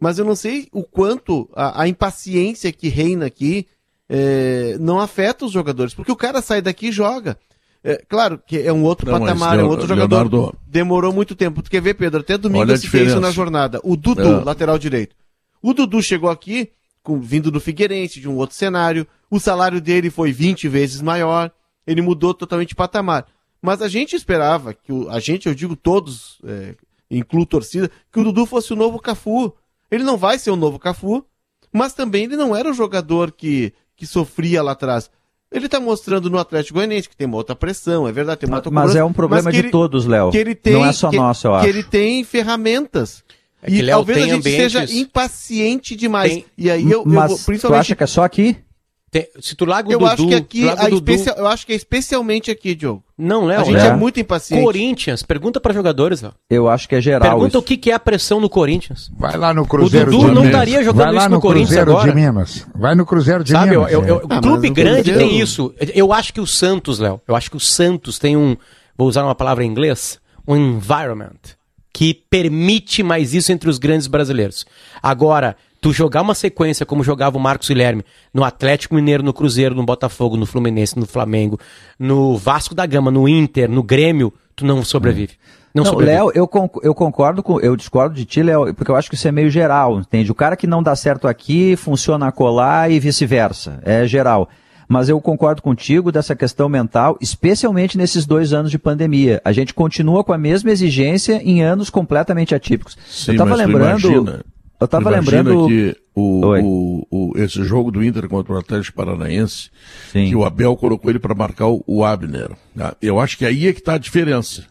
[0.00, 3.68] Mas eu não sei o quanto a, a impaciência que reina aqui
[4.08, 7.38] é, não afeta os jogadores, porque o cara sai daqui e joga.
[7.82, 10.08] É, claro que é um outro Não, patamar, é um outro jogador.
[10.30, 11.60] Leonardo- Demorou muito tempo.
[11.62, 12.20] Tu quer ver, Pedro?
[12.20, 13.20] Até domingo Olha a isso diferença.
[13.20, 13.78] na jornada.
[13.84, 14.44] O Dudu, É.
[14.44, 15.14] lateral direito.
[15.62, 16.70] O Dudu chegou aqui,
[17.02, 19.06] com- vindo do Figueirense, de um outro cenário.
[19.30, 21.50] O salário dele foi 20 vezes maior.
[21.86, 23.26] Ele mudou totalmente de patamar.
[23.60, 26.74] Mas a gente esperava que o, a gente, eu digo todos, é,
[27.10, 29.52] incluo torcida, que o Dudu fosse o novo Cafu.
[29.90, 31.22] Ele não vai ser o novo Cafu,
[31.70, 33.74] mas também ele não era o jogador que,
[34.04, 35.10] que sofria lá atrás.
[35.50, 38.56] Ele tá mostrando no Atlético Goianiense que tem uma outra pressão, é verdade, tem uma
[38.56, 40.30] outra Mas é um problema que de ele- todos, Léo.
[40.30, 41.68] que ele tem, Não é só que, nosso, eu que acho.
[41.68, 43.22] ele tem ferramentas.
[43.62, 46.32] É que, e Léo, talvez tem a gente ambientes- seja impaciente demais.
[46.32, 48.56] Tem- E aí eu, eu Mas vou, tu principalmente acha que é só aqui?
[49.14, 51.46] Tem- se tu larga o eu Dudu, acho que aqui a o Dudu- especial, eu
[51.46, 53.00] acho que é especialmente aqui, Diogo.
[53.16, 53.60] Não, Léo.
[53.60, 53.86] a gente é.
[53.86, 54.60] é, muito impaciente.
[54.64, 56.32] Corinthians, pergunta para jogadores, Léo.
[56.50, 57.58] Eu acho que é geral Pergunta isso.
[57.60, 59.12] o que, que é a pressão no Corinthians.
[59.16, 60.46] Vai lá no Cruzeiro Dudu de não Minas.
[60.48, 62.08] estaria jogando Vai lá isso no no Corinthians Cruzeiro agora.
[62.10, 62.66] de Minas.
[62.74, 63.92] Vai no Cruzeiro de Sabe, Minas.
[63.92, 64.20] eu, eu- é.
[64.30, 65.74] Ah, o clube mas o grande Cruzeiro- tem isso.
[65.94, 68.56] Eu acho que o Santos, Léo, eu acho que o Santos tem um,
[68.98, 71.38] vou usar uma palavra em inglês, um environment
[71.92, 74.66] que permite mais isso entre os grandes brasileiros.
[75.00, 79.74] Agora, tu jogar uma sequência como jogava o Marcos Guilherme no Atlético Mineiro, no Cruzeiro,
[79.74, 81.60] no Botafogo, no Fluminense, no Flamengo,
[81.98, 85.34] no Vasco da Gama, no Inter, no Grêmio, tu não sobrevive.
[85.74, 86.16] Não, Não, sobrevive.
[86.16, 86.48] Léo, eu,
[86.82, 89.50] eu concordo com, eu discordo de ti, Léo, porque eu acho que isso é meio
[89.50, 90.32] geral, entende?
[90.32, 94.48] O cara que não dá certo aqui funciona colar e vice-versa, é geral.
[94.88, 99.38] Mas eu concordo contigo dessa questão mental, especialmente nesses dois anos de pandemia.
[99.44, 102.96] A gente continua com a mesma exigência em anos completamente atípicos.
[103.06, 104.44] Sim, eu tava mas tu lembrando, imagina-
[104.80, 108.96] eu tava imagina lembrando que o, o, o- esse jogo do Inter contra o Atlético
[108.96, 109.70] Paranaense,
[110.12, 110.28] Sim.
[110.28, 112.50] que o Abel colocou ele para marcar o, o Abner.
[112.76, 112.94] tá?
[113.00, 114.64] Eu acho que aí é que está a diferença.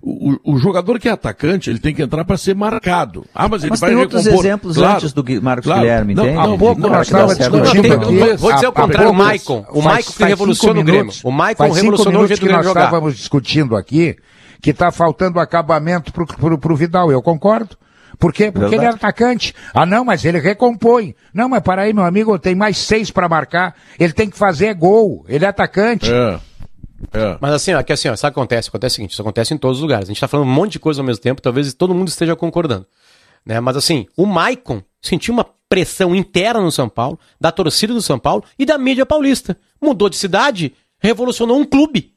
[0.00, 3.24] O, o- o jogador que é atacante, ele tem que entrar para ser marcado.
[3.34, 4.44] Ah, mas ele Mas vai tem outros recompor.
[4.46, 5.80] exemplos Claro, antes do Marcos claro.
[5.80, 6.38] Guilherme, Não, entende?
[6.38, 7.10] há pouco Não, nós.
[7.10, 9.66] Não, não, discutindo aqui, vou- dizer o contrário, o Maicon.
[9.72, 11.12] O Maicon que revoluciona cinco o Grêmio.
[11.24, 12.84] O Maicon revolucionou o jeito que nós jogar.
[12.84, 14.16] estávamos discutindo aqui
[14.62, 17.10] que está faltando acabamento pro, pro Vidal.
[17.10, 17.76] Eu concordo.
[18.18, 18.50] Por quê?
[18.50, 18.84] Porque Verdade.
[18.84, 19.54] ele é atacante.
[19.72, 21.14] Ah, não, mas ele recompõe.
[21.32, 23.76] Não, mas para aí, meu amigo, tem mais seis para marcar.
[23.98, 25.24] Ele tem que fazer gol.
[25.28, 26.10] Ele é atacante.
[26.12, 26.40] É.
[27.12, 27.38] É.
[27.40, 28.68] Mas assim, ó, que assim, ó, sabe o que acontece?
[28.68, 30.08] Acontece o seguinte, isso acontece em todos os lugares.
[30.08, 32.34] A gente tá falando um monte de coisa ao mesmo tempo, talvez todo mundo esteja
[32.34, 32.86] concordando.
[33.46, 33.60] Né?
[33.60, 38.18] Mas assim, o Maicon sentiu uma pressão interna no São Paulo, da torcida do São
[38.18, 39.56] Paulo e da mídia paulista.
[39.80, 42.12] Mudou de cidade, revolucionou um clube.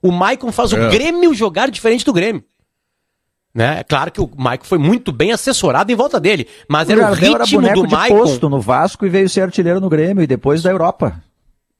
[0.00, 0.76] O Maicon faz É.
[0.86, 2.42] o Grêmio jogar diferente do Grêmio.
[3.54, 3.80] Né?
[3.80, 7.04] É claro que o Maicon foi muito bem assessorado em volta dele, mas era o
[7.04, 8.18] era ritmo boneco do de Maicon.
[8.18, 11.22] posto no Vasco e veio ser artilheiro no Grêmio e depois da Europa.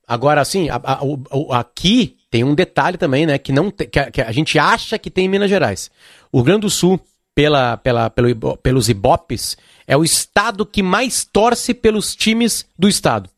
[0.06, 3.38] Agora, assim, a- a- o- o- aqui tem um detalhe também, né?
[3.38, 5.90] Que, não te- que, a, que a gente acha que tem em Minas Gerais.
[6.30, 7.00] O Rio Grande do Sul,
[7.34, 9.56] pela, pela, pelo, pelos Ibopes,
[9.86, 13.30] é o estado que mais torce pelos times do estado.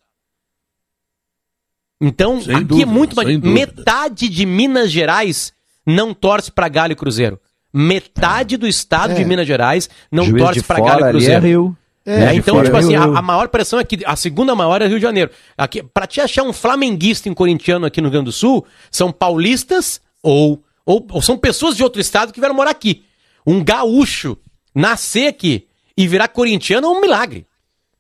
[2.01, 3.39] Então, Sem aqui dúvida, é muito mais.
[3.41, 5.53] Metade de Minas Gerais
[5.87, 7.39] não torce para Galo e Cruzeiro.
[7.75, 9.15] Metade do estado É.
[9.17, 11.43] de Minas Gerais não Juiz torce para Galo e ali é Cruzeiro.
[11.43, 11.77] Rio.
[12.07, 14.81] É, então, fora tipo é assim, a, a maior pressão é que a segunda maior
[14.83, 15.31] é Rio de Janeiro.
[15.57, 19.11] Aqui, pra te achar um flamenguista em corintiano aqui no Rio Grande do Sul, são
[19.11, 23.05] paulistas ou, ou, ou são pessoas de outro estado que vieram morar aqui.
[23.47, 24.37] Um gaúcho
[24.75, 25.67] nascer aqui
[25.97, 27.47] e virar corintiano é um milagre.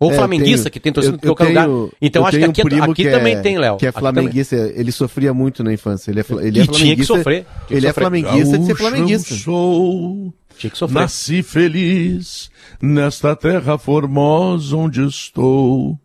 [0.00, 1.66] Ou É, flamenguista tenho- que tem torcida em qualquer eu lugar.
[1.66, 3.76] tenho- Então acho que tenho um aqui, primo aqui que também é- tem, Léo.
[3.76, 6.10] Que é Aqui flamenguista, ele sofria muito na infância.
[6.10, 7.14] Ele é, ele é E tinha que flamenguista.
[7.16, 8.02] sofrer, tinha que Ele é sofrer.
[8.02, 9.34] flamenguista de ser Gaúcho flamenguista.
[9.34, 11.00] eu sou, Tinha que sofrer.
[11.00, 12.50] nasci feliz
[12.82, 15.98] nesta terra formosa onde estou,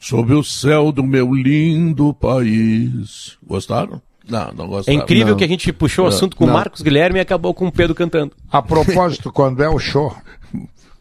[0.00, 3.36] sob o céu do meu lindo país.
[3.46, 4.00] Gostaram?
[4.28, 4.98] Não, não É gostaram.
[4.98, 5.36] incrível Não.
[5.36, 6.48] que a gente puxou o assunto com o.
[6.52, 8.32] Marcos Guilherme e acabou com o Pedro cantando.
[8.50, 10.12] A propósito, quando é o show,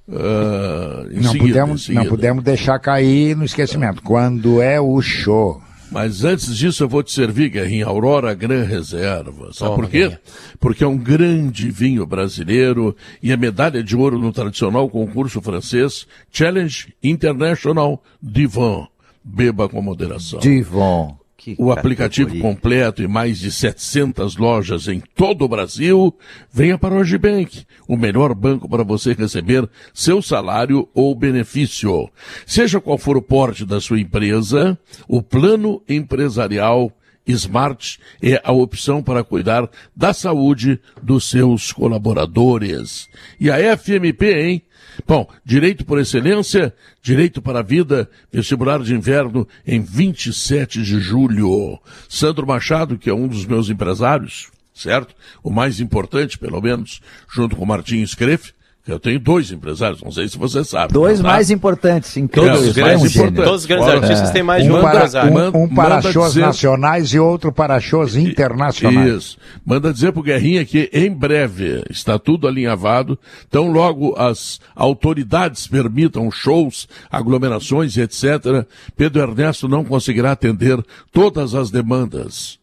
[0.08, 2.04] Em não, seguida, seguida.
[2.04, 4.02] não podemos deixar cair no esquecimento.
[4.02, 5.62] Quando é o show.
[5.92, 9.54] Mas antes disso eu vou te servir, Guerrinha, Aurora Gran Reserva.
[9.54, 10.00] Sabe Toma, por quê?
[10.00, 10.22] Guerrinha.
[10.60, 16.08] Porque é um grande vinho brasileiro e a medalha de ouro no tradicional concurso francês
[16.32, 18.88] Challenge International Divan.
[19.24, 20.40] Beba com moderação.
[20.40, 21.18] Divon.
[21.46, 22.56] Que O aplicativo categoria.
[22.56, 26.12] completo e mais de 700 lojas em todo o Brasil.
[26.52, 32.10] Venha para o Agibank, o melhor banco para você receber seu salário ou benefício.
[32.48, 34.76] Seja qual for o porte da sua empresa,
[35.08, 36.92] o plano empresarial
[37.28, 43.08] Smart é a opção para cuidar da saúde dos seus colaboradores.
[43.40, 44.62] E a FMP, hein?
[45.08, 51.80] Bom, direito por excelência, direito para a vida, vestibular de inverno em 27 de julho.
[52.08, 55.16] Sandro Machado, que é um dos meus empresários, certo?
[55.44, 58.55] O mais importante, pelo menos, junto com Martinho Screff, que
[58.88, 60.94] eu tenho dois empresários, não sei se você sabe.
[60.94, 61.28] Dois tá?
[61.28, 62.52] mais importantes, incrível.
[62.52, 63.44] Todos os isso, é um grandes, importantes.
[63.44, 65.34] todos os grandes artistas têm mais de Um um para, empresário.
[65.34, 69.16] Um, um para manda shows dizer- nacionais e outro para shows internacionais.
[69.16, 69.38] Isso.
[69.66, 73.18] Manda dizer pro Guerrinha que em breve está tudo alinhavado.
[73.48, 78.66] Então, logo as autoridades permitam shows, aglomerações, etc.,
[78.96, 80.80] Pedro Ernesto não conseguirá atender
[81.12, 82.60] todas as demandas.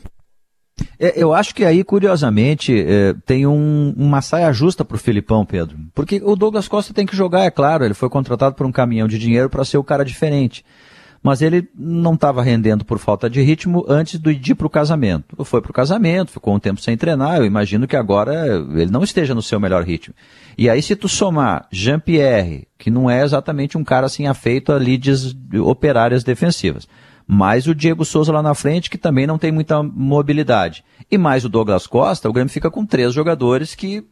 [0.99, 5.79] É, Eu acho que aí, curiosamente, é, tem um- uma saia justa pro Filipão, Pedro.
[5.95, 7.85] Porque o Douglas Costa tem que jogar, é claro.
[7.85, 10.65] Ele foi contratado por um caminhão de dinheiro para ser o cara diferente.
[11.23, 14.71] Mas ele não estava rendendo por falta de ritmo antes do de ir para o
[14.71, 15.45] casamento.
[15.45, 17.37] Foi para o casamento, ficou um tempo sem treinar.
[17.37, 20.15] Eu imagino que agora ele não esteja no seu melhor ritmo.
[20.59, 24.77] E aí, se tu somar Jean-Pierre, que não é exatamente um cara assim afeito a
[24.77, 26.89] leads operárias defensivas,
[27.27, 31.45] mais o Diego Souza lá na frente, que também não tem muita mobilidade, e mais
[31.45, 34.05] o Douglas Costa, o Grêmio fica com três jogadores que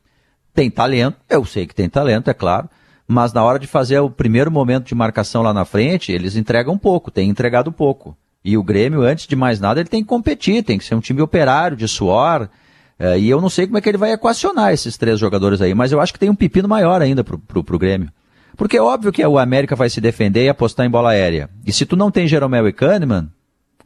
[0.55, 2.69] têm talento, eu sei que tem talento, é claro,
[3.11, 6.79] mas na hora de fazer o primeiro momento de marcação lá na frente, eles entregam
[6.79, 8.17] pouco, têm entregado pouco.
[8.45, 11.01] E o Grêmio, antes de mais nada, ele tem que competir, tem que ser um
[11.01, 12.49] time operário, de suor,
[12.97, 15.75] é, e eu não sei como é que ele vai equacionar esses três jogadores aí,
[15.75, 18.13] mas eu acho que tem um pepino maior ainda pro, pro, pro Grêmio.
[18.57, 21.51] Porque é óbvio que o América vai se defender e apostar em bola aérea.
[21.67, 23.29] E se tu não tem Jeromel e Kahneman,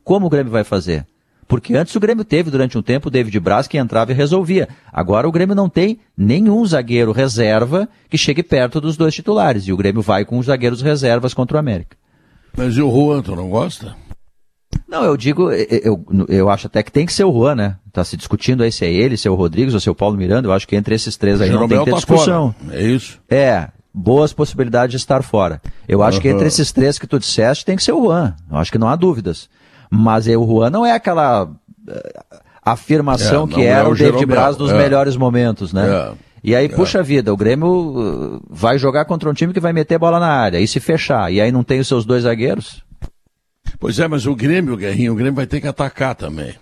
[0.05, 1.07] como o Grêmio vai fazer?
[1.47, 4.69] Porque antes o Grêmio teve durante um tempo o David Braz que entrava e resolvia.
[4.93, 9.67] Agora o Grêmio não tem nenhum zagueiro reserva que chegue perto dos dois titulares.
[9.67, 11.97] E o Grêmio vai com os zagueiros reservas contra o América.
[12.57, 13.95] Mas e o Juan, tu não gosta?
[14.89, 17.77] Não, eu digo, eu, eu, eu acho até que tem que ser o Juan, né?
[17.93, 19.95] Tá se discutindo aí se é ele, se é o Rodrigues ou se é o
[19.95, 20.49] Paulo Miranda.
[20.49, 22.55] Eu acho que entre esses três aí não tem que ter tá discussão.
[22.59, 22.77] fora.
[22.79, 23.19] É isso?
[23.29, 25.61] É, boas possibilidades de estar fora.
[25.89, 26.37] Eu acho que Aham.
[26.37, 28.35] entre esses três que tu disseste tem que ser o Juan.
[28.51, 29.49] Eu acho que não há dúvidas.
[29.91, 31.49] Mas eh, o Juan não é aquela
[31.89, 32.13] eh,
[32.65, 34.79] afirmação É, que não é era o David Jeromel, Braz dos é.
[34.79, 35.89] melhores momentos, né?
[35.89, 36.13] É.
[36.43, 39.99] E aí, puxa vida, o Grêmio uh, vai jogar contra um time que vai meter
[39.99, 41.33] bola na área e se fechar.
[41.33, 42.85] E aí não tem os seus dois zagueiros?
[43.81, 46.55] Pois é, mas o Grêmio, Guerrinho, o Grêmio vai ter que atacar também.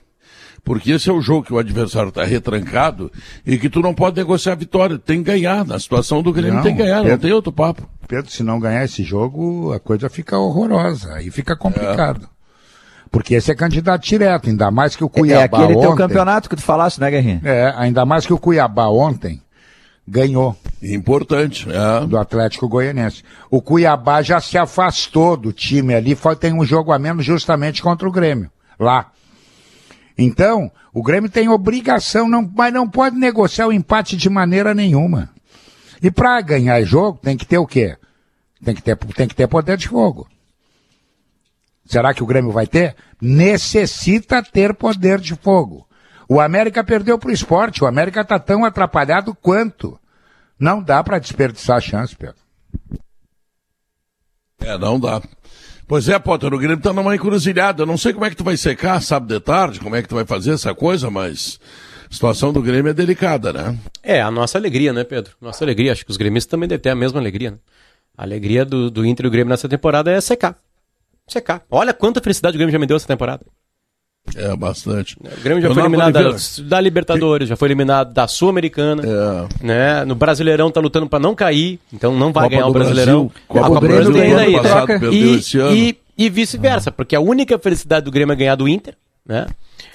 [0.65, 3.11] Porque esse é o jogo que o adversário está retrancado
[3.45, 4.97] e que tu não pode negociar a vitória.
[4.97, 5.65] Tem que ganhar.
[5.67, 7.89] Na situação do Grêmio Não, tem que ganhar, não Pedro- tem outro papo.
[8.07, 11.13] Pedro, se não ganhar esse jogo, a coisa fica horrorosa.
[11.15, 12.29] Aí fica complicado.
[13.13, 15.99] Porque esse é candidato direto, ainda mais que o é Cuiabá aquele teu ontem.
[15.99, 17.41] campeonato que tu falaste, né, Guerrinha?
[17.45, 19.41] É, ainda mais que o Cuiabá ontem
[20.09, 21.69] ganhou Importante.
[21.71, 22.07] É.
[22.07, 23.23] do Atlético Goianense.
[23.51, 27.83] O Cuiabá já se afastou do time ali, foi- tem um jogo a menos justamente
[27.83, 28.51] contra o Grêmio,
[28.81, 29.13] lá.
[30.17, 35.31] Então, o Grêmio tem obrigação, não, mas não pode negociar o empate de maneira nenhuma.
[36.03, 37.97] E para ganhar jogo, tem que ter o quê?
[38.65, 40.27] Tem que ter, tem que ter poder de fogo.
[41.93, 42.97] Será que o Grêmio vai ter?
[43.21, 45.87] Necessita ter poder de fogo.
[46.27, 47.85] O América perdeu para o esporte.
[47.85, 50.01] O América está tão atrapalhado quanto.
[50.59, 52.41] Não dá para desperdiçar a chance, Pedro.
[54.59, 55.21] É, não dá.
[55.87, 57.83] Pois é, Potter, o Grêmio tá numa encruzilhada.
[57.83, 60.09] Eu não sei como é que tu vai secar, sábado de tarde, como é que
[60.09, 61.61] tu vai fazer essa coisa, mas
[62.11, 63.79] a situação do Grêmio é delicada, né?
[64.03, 65.35] É, a nossa alegria, né, Pedro?
[65.39, 65.93] Nossa alegria.
[65.93, 67.59] Acho que os gremistas também devem ter a mesma alegria, né?
[68.17, 70.57] A alegria do, do Inter e do Grêmio nessa temporada é secar.
[71.27, 71.63] Secar.
[71.71, 73.45] Olha quanta felicidade o Grêmio já me deu essa temporada.
[74.37, 75.17] É, bastante.
[75.17, 79.03] O Grêmio já foi Leonardo eliminado da, da Libertadores, já foi eliminado da Sul-Americana.
[79.05, 79.65] É.
[79.65, 80.05] Né?
[80.05, 83.27] No Brasileirão tá lutando pra não cair, então não vai Copa ganhar o Brasileirão.
[83.27, 84.63] Brasil, Copa a Copa do Brasil tem ainda.
[84.63, 88.69] passado, perdeu E, e, e vice-versa, porque a única felicidade do Grêmio é ganhar do
[88.69, 88.95] Inter,
[89.27, 89.47] né?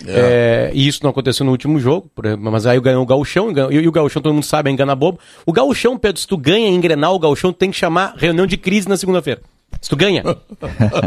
[0.06, 3.88] É, e isso não aconteceu no último jogo, mas aí ganhou o Gauchão, e, e
[3.88, 5.20] o Gauchão todo mundo sabe, é engana bobo.
[5.46, 8.58] O Gauchão, Pedro, se tu ganha em Grenal, o Gauchão tem que chamar reunião de
[8.58, 9.42] crise na segunda-feira.
[9.82, 10.24] Se tu ganha.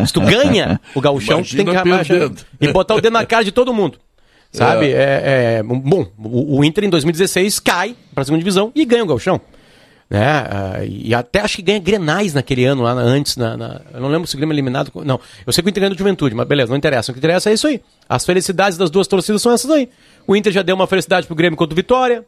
[0.06, 2.40] se tu ganha o Gauchão, tu tem que perdendo.
[2.60, 3.98] e botar o dedo na cara de todo mundo.
[4.52, 4.90] Sabe?
[4.90, 5.58] É.
[5.58, 9.40] é, bom, o, Inter em 2016 cai pra segunda divisão e ganha o Gauchão.
[10.08, 10.24] Né?
[10.26, 13.36] Ah, e até acho que ganha Grenais naquele ano, lá antes.
[13.36, 14.90] Na, na- eu não lembro se o Grêmio é eliminado.
[15.04, 17.12] Não, eu sei que o Inter ganhou Juventude, mas beleza, não interessa.
[17.12, 17.80] O que interessa é isso aí.
[18.08, 19.88] As felicidades das duas torcidas são essas aí.
[20.26, 22.24] O Inter já deu uma felicidade pro Grêmio contra o Vitória,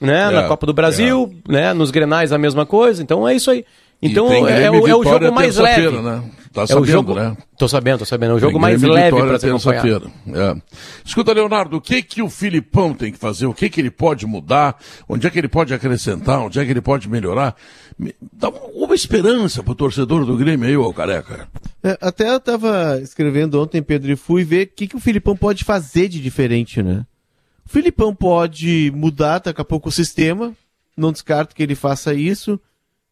[0.00, 0.24] né?
[0.24, 1.72] É, na Copa do Brasil, né?
[1.72, 3.00] Nos Grenais a mesma coisa.
[3.00, 3.64] Então é isso aí.
[4.02, 5.90] Então é, Grêmio o- e é o jogo mais leve.
[6.02, 6.22] Né?
[6.52, 7.36] Tá é o sabendo, jogo, né?
[7.58, 8.32] Tô sabendo, tô sabendo.
[8.32, 9.82] É o jogo Tem mais Grêmio leve pra se acompanhar.
[9.82, 10.12] terça-feira.
[10.28, 10.62] É.
[11.04, 13.46] Escuta, Leonardo, o que que o Filipão tem que fazer?
[13.46, 14.76] O que que ele pode mudar?
[15.08, 16.38] Onde é que ele pode acrescentar?
[16.40, 17.56] Onde é que ele pode melhorar?
[17.98, 21.48] Me- Dá uma, uma esperança pro torcedor do Grêmio aí, ô careca.
[21.82, 25.36] É, até eu tava escrevendo ontem, Pedro, e fui ver o que, que o Filipão
[25.36, 27.04] pode fazer de diferente, né?
[27.66, 30.52] O Filipão pode mudar daqui a pouco o sistema,
[30.96, 32.60] não descarto que ele faça isso,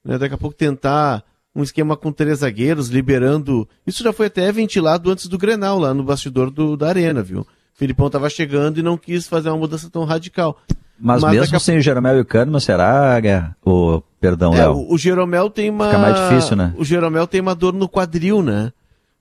[0.05, 0.19] né?
[0.19, 1.23] Daqui a pouco tentar
[1.55, 3.69] um esquema com três zagueiros, liberando.
[3.87, 7.41] Isso já foi até ventilado antes do Grenal, lá no bastidor do, da Arena, viu?
[7.41, 10.59] O Filipão tava chegando e não quis fazer uma mudança tão radical.
[10.99, 13.21] Mas, Mas mesmo a- sem o Jeromel e o Kahneman, será?
[13.65, 14.73] Ô, perdão, É, Léo.
[14.77, 15.87] o, o Jeromel tem uma.
[15.87, 16.73] Fica mais difícil, né?
[16.77, 18.73] O Jeromel tem uma dor no quadril, né?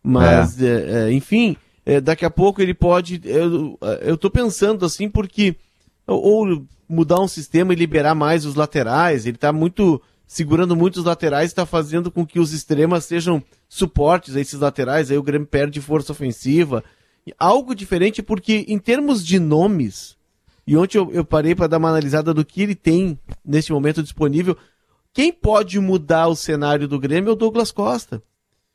[0.04, 1.56] Mas, é, é, enfim,
[1.86, 3.20] é, daqui a pouco ele pode.
[3.26, 5.56] Eu, eu tô pensando assim, porque.
[6.08, 9.26] Ou, ou mudar um sistema e liberar mais os laterais.
[9.26, 10.02] Ele tá muito.
[10.32, 15.12] Segurando muito os laterais está fazendo com que os extremas sejam suportes a esses laterais.
[15.12, 16.86] Aí o Grêmio perde força ofensiva.
[17.38, 20.16] Algo diferente, porque em termos de nomes,
[20.66, 24.02] e ontem eu, eu parei para dar uma analisada do que ele tem neste momento
[24.02, 24.56] disponível.
[25.14, 28.24] Quem pode mudar o cenário do Grêmio é o Douglas Costa.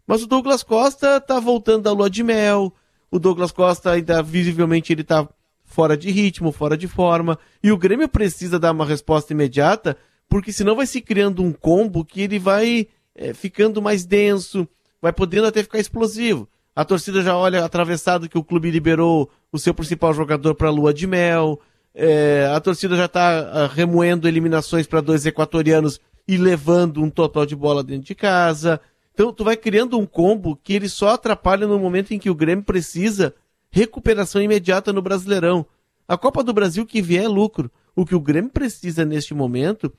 [0.07, 2.71] Mas o Douglas Costa tá voltando da lua de mel.
[3.11, 5.27] O Douglas Costa ainda visivelmente ele tá
[5.65, 7.39] fora de ritmo, fora de forma.
[7.63, 9.97] E o Grêmio precisa dar uma resposta imediata,
[10.29, 14.69] porque senão vai se criando um combo que ele vai eh, ficando mais denso,
[15.01, 16.49] vai podendo até ficar explosivo.
[16.75, 20.71] A torcida já olha atravessado que o clube liberou o seu principal jogador para a
[20.71, 21.59] lua de mel.
[21.95, 25.99] É, a torcida já está remoendo eliminações para dois equatorianos
[26.29, 28.79] e levando um total de bola dentro de casa.
[29.15, 32.35] Então tu vai criando um combo que ele só atrapalha no momento em que o
[32.35, 33.35] Grêmio precisa
[33.71, 35.65] recuperação imediata no Brasileirão.
[36.07, 37.71] A Copa do Brasil que vier é lucro.
[37.95, 39.91] O que o Grêmio precisa neste momento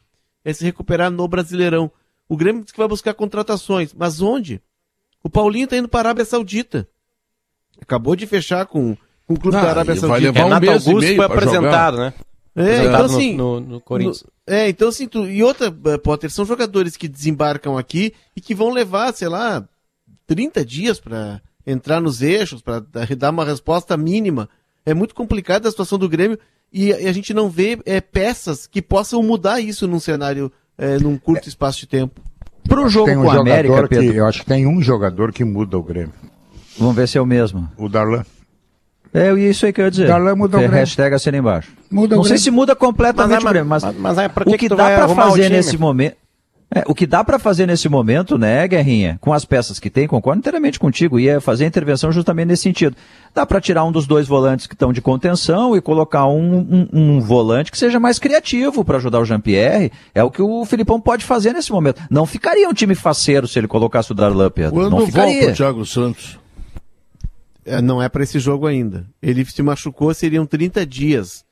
[0.44, 1.92] é se recuperar no Brasileirão.
[2.30, 4.62] O Grêmio diz que vai buscar contratações, mas onde?
[5.24, 6.88] O Paulinho está indo para a Arábia Saudita.
[7.82, 10.28] Acabou de fechar com, com o clube Ah, da Arábia vai Saudita.
[10.32, 12.14] levar um Renato mês e Augusto meio foi apresentado, né?
[12.56, 14.24] É, Apresentado então no- assim, no, no Corinthians.
[14.24, 18.42] no- é, então assim, tu, e outra, eh, Potter, são jogadores que desembarcam aqui e
[18.42, 19.68] que vão levar, sei lá,
[20.26, 24.50] 30 dias para entrar nos eixos, para dar uma resposta mínima.
[24.86, 26.40] É muito complicada a situação do Grêmio
[26.78, 31.17] e a, gente não vê eh, peças que possam mudar isso num cenário, eh, num
[31.17, 32.21] curto espaço de tempo.
[32.69, 35.32] Pro jogo tem um com a América, que, Pedro, eu acho que tem um jogador
[35.32, 36.13] que muda o Grêmio.
[36.78, 37.67] vamos ver se é o mesmo.
[37.78, 38.23] O Darlan.
[39.13, 40.07] É isso aí que eu ia dizer.
[40.07, 40.80] Darlan muda o É, Grêmio.
[40.80, 41.71] hashtag assina embaixo.
[41.89, 44.30] Muda o Não sei se muda completamente Mas é, o Grêmio, mas, mas- mas é,
[44.30, 46.15] que o que que, dá o fazer nesse momento...
[46.80, 50.07] É, o que dá pra fazer nesse momento, né, Guerrinha, com as peças que tem,
[50.07, 52.95] concordo inteiramente contigo, ia fazer a intervenção justamente nesse sentido.
[53.34, 56.88] Dá pra tirar um dos dois volantes que estão de contenção e colocar um, um-
[56.93, 59.91] um volante que seja mais criativo pra ajudar o Jean-Pierre.
[60.13, 62.01] É o que o Filipão pode fazer nesse momento.
[62.09, 64.71] Não ficaria um time faceiro se ele colocasse o Darlan, Pedro.
[64.73, 65.49] Quando Não volta ficaria.
[65.49, 66.39] o Thiago Santos?
[67.65, 69.05] É, não é para esse jogo ainda.
[69.21, 71.43] Ele se machucou, seriam 30 dias.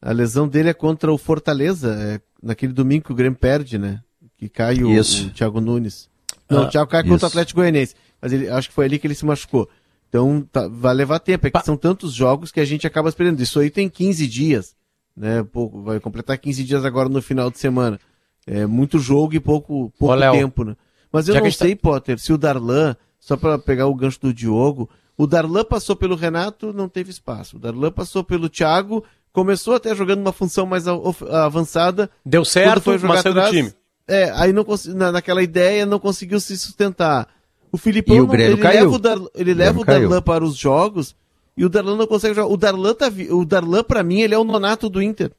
[0.00, 4.00] A lesão dele é contra o Fortaleza, é naquele domingo que o Grêmio perde, né?
[4.42, 6.08] Que cai o, o Thiago Nunes.
[6.50, 7.24] Não, Ah, o Thiago cai contra isso.
[7.26, 7.94] o Atlético Goianiense.
[8.20, 9.68] Mas ele, acho que foi ali que ele se machucou.
[10.08, 11.46] Então tá- vai levar tempo.
[11.46, 13.40] É que são tantos jogos que a gente acaba esperando.
[13.40, 14.74] Isso aí tem 15 dias.
[15.16, 15.44] Né?
[15.44, 18.00] Pouco, vai completar 15 dias agora no final de semana.
[18.44, 20.74] É muito jogo e pouco, pouco Ô, tempo, né?
[21.12, 24.18] Mas eu já não tá- sei, Potter, se o Darlan, só para pegar o gancho
[24.20, 27.56] do Diogo, o Darlan passou pelo Renato, não teve espaço.
[27.56, 32.10] O Darlan passou pelo Thiago, começou até jogando uma função mais avançada.
[32.26, 33.72] Deu certo, foi mas saiu do atrás, time.
[34.08, 37.28] É, aí não na, naquela ideia não conseguiu se sustentar.
[37.70, 38.80] O Filipão E o não- ele caiu.
[38.84, 40.22] leva o, Darlan, ele O leva o Darlan caiu.
[40.22, 41.14] para os jogos
[41.56, 42.48] e o Darlan não consegue jogar.
[42.52, 45.30] O Darlan tá vi- o Darlan para mim ele é o nonato do Inter.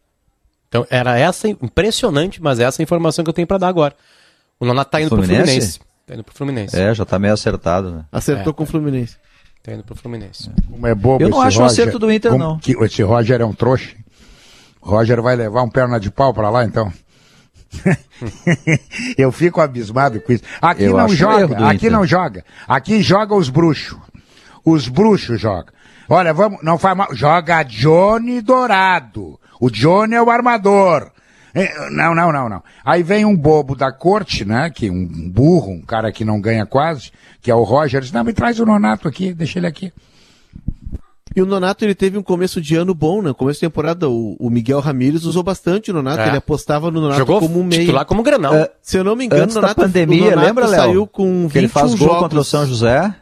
[0.69, 3.95] Então, era essa, impressionante, mas essa é a informação que eu tenho pra dar agora.
[4.59, 5.43] O Nonato tá indo pro Fluminense?
[5.45, 5.79] Fluminense.
[6.07, 6.75] Tá indo pro Fluminense.
[6.79, 8.05] É, já tá meio acertado, né?
[8.11, 8.53] Acertou É.
[8.55, 9.17] com o Fluminense.
[9.61, 10.49] Tá indo pro Fluminense.
[10.71, 11.81] Como é bobo Eu não esse acho um Roger.
[11.83, 12.57] acerto do Inter, Como não.
[12.57, 13.95] Que esse Roger é um trouxa.
[14.81, 16.91] O Roger vai levar um perna de pau pra lá, então.
[19.17, 20.43] eu fico abismado com isso.
[20.61, 22.45] Aqui Eu não joga, aqui não joga.
[22.67, 23.99] Aqui joga os bruxos.
[24.65, 25.73] Os bruxos jogam.
[26.09, 27.13] Olha, vamos, não faz mal.
[27.15, 29.39] Joga Johnny Dourado.
[29.59, 31.11] O Johnny é o armador.
[31.55, 32.63] Eh, Não, não, não, não.
[32.83, 34.69] Aí vem um bobo da corte, né?
[34.69, 37.11] Que um burro, um cara que não ganha quase,
[37.41, 38.01] que é o Roger.
[38.01, 39.93] Diz, não, me traz o Nonato aqui, deixa ele aqui.
[41.35, 43.33] E o Nonato ele teve um começo de ano bom, né?
[43.33, 46.27] Começo de temporada, o, o Miguel Ramírez usou bastante o Nonato, É.
[46.27, 47.81] ele apostava no Nonato Jogou como um meio.
[47.81, 48.53] titular como Granal.
[48.53, 50.79] É, Se eu não me engano, Antes o da Nonato, pandemia, o Nonato lembra, Léo?
[50.79, 52.19] saiu com 21 Que ele faz gol jogos.
[52.19, 53.15] contra o São José?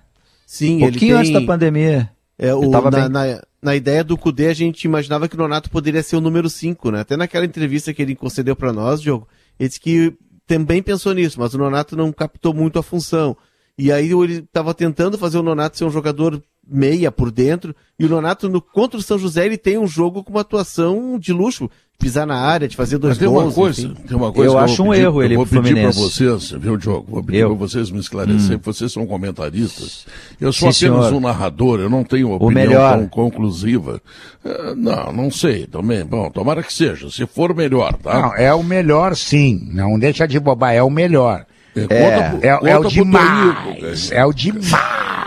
[0.45, 1.39] Sim, Um pouquinho ele antes tem...
[1.41, 2.09] da pandemia.
[2.37, 3.09] É, o, Ele tava na, bem.
[3.09, 6.49] na, na ideia do Cudê, a gente imaginava que o Nonato poderia ser o número
[6.49, 7.01] 5, né?
[7.01, 9.27] Até naquela entrevista que ele concedeu pra nós, Diogo,
[9.59, 10.13] ele disse que
[10.47, 13.37] também pensou nisso, mas o Nonato não captou muito a função.
[13.77, 18.05] E aí ele estava tentando fazer o Nonato ser um jogador meia por dentro, e
[18.05, 21.33] o Nonato no, contra o São José ele tem um jogo com uma atuação de
[21.33, 23.53] luxo, pisar na área, de fazer dois Mas tem uma gols.
[23.53, 23.93] coisa, enfim.
[24.07, 25.91] tem uma coisa Eu que acho vou um pedir- erro ele eu vou pedir para
[25.91, 27.05] vocês, viu, Diogo?
[27.11, 27.49] Vou pedir Eu.
[27.49, 30.07] para vocês me esclarecerem, vocês são comentaristas.
[30.39, 31.17] Eu sou Sim, apenas senhor.
[31.17, 32.97] um narrador, eu não tenho opinião melhor.
[32.97, 34.01] tão conclusiva.
[34.43, 36.03] Eh, não, não sei também.
[36.03, 38.19] Bom, tomara que seja, se for melhor, tá?
[38.19, 39.69] Não, é o melhor sim.
[39.71, 41.45] Não deixa de bobar, é o melhor.
[41.75, 41.81] É.
[41.81, 44.11] conta pro- É, é conta o demais.
[44.11, 44.71] É o demais.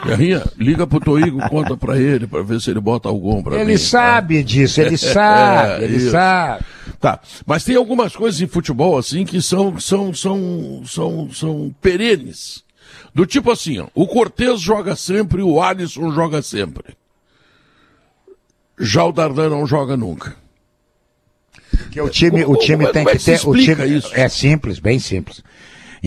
[0.04, 3.60] Guerrinha, liga pro Toigo, conta pra ele, pra ver se ele bota algum pra mim.
[3.62, 3.78] Ele tá?
[3.78, 6.10] sabe disso, ele sabe, É, ele isso.
[6.10, 6.62] sabe.
[7.00, 12.62] Tá, mas tem algumas coisas em futebol assim que são são são são, são perenes.
[13.14, 16.94] Do tipo assim, ó, o Cortez joga sempre, o Alisson joga sempre.
[18.78, 20.34] Já o Dardan não joga nunca.
[21.70, 23.40] Porque o time, o time é- tem é que ter.
[23.48, 24.10] O time, isso?
[24.14, 25.42] É simples, bem simples.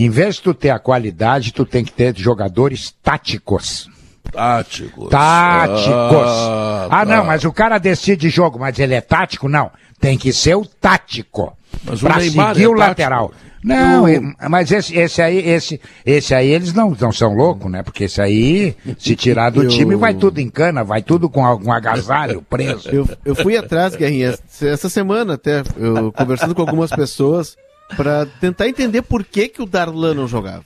[0.00, 3.90] Em vez de tu ter a qualidade, tu tem que ter jogadores táticos.
[4.30, 5.08] Táticos.
[5.10, 5.90] Táticos.
[5.92, 7.16] Ah, Ah, tá.
[7.16, 9.48] não, mas o cara decide jogo, mas ele é tático?
[9.48, 9.70] Não.
[10.00, 11.56] Tem que ser o tático.
[11.84, 13.32] Mas o pra Neymar seguir é o lateral.
[13.64, 17.68] Não, O- e- mas esse, esse aí, esse, esse aí eles não, não são loucos,
[17.68, 17.82] né?
[17.82, 21.44] Porque esse aí, se tirar do Eu- time, vai tudo em cana, vai tudo com
[21.44, 22.88] algum agasalho preso.
[22.88, 27.56] Eu, eu fui atrás, Guerrinha, essa semana até, eu, conversando com algumas pessoas,
[27.96, 30.64] pra tentar entender por que, que o Darlan não jogava.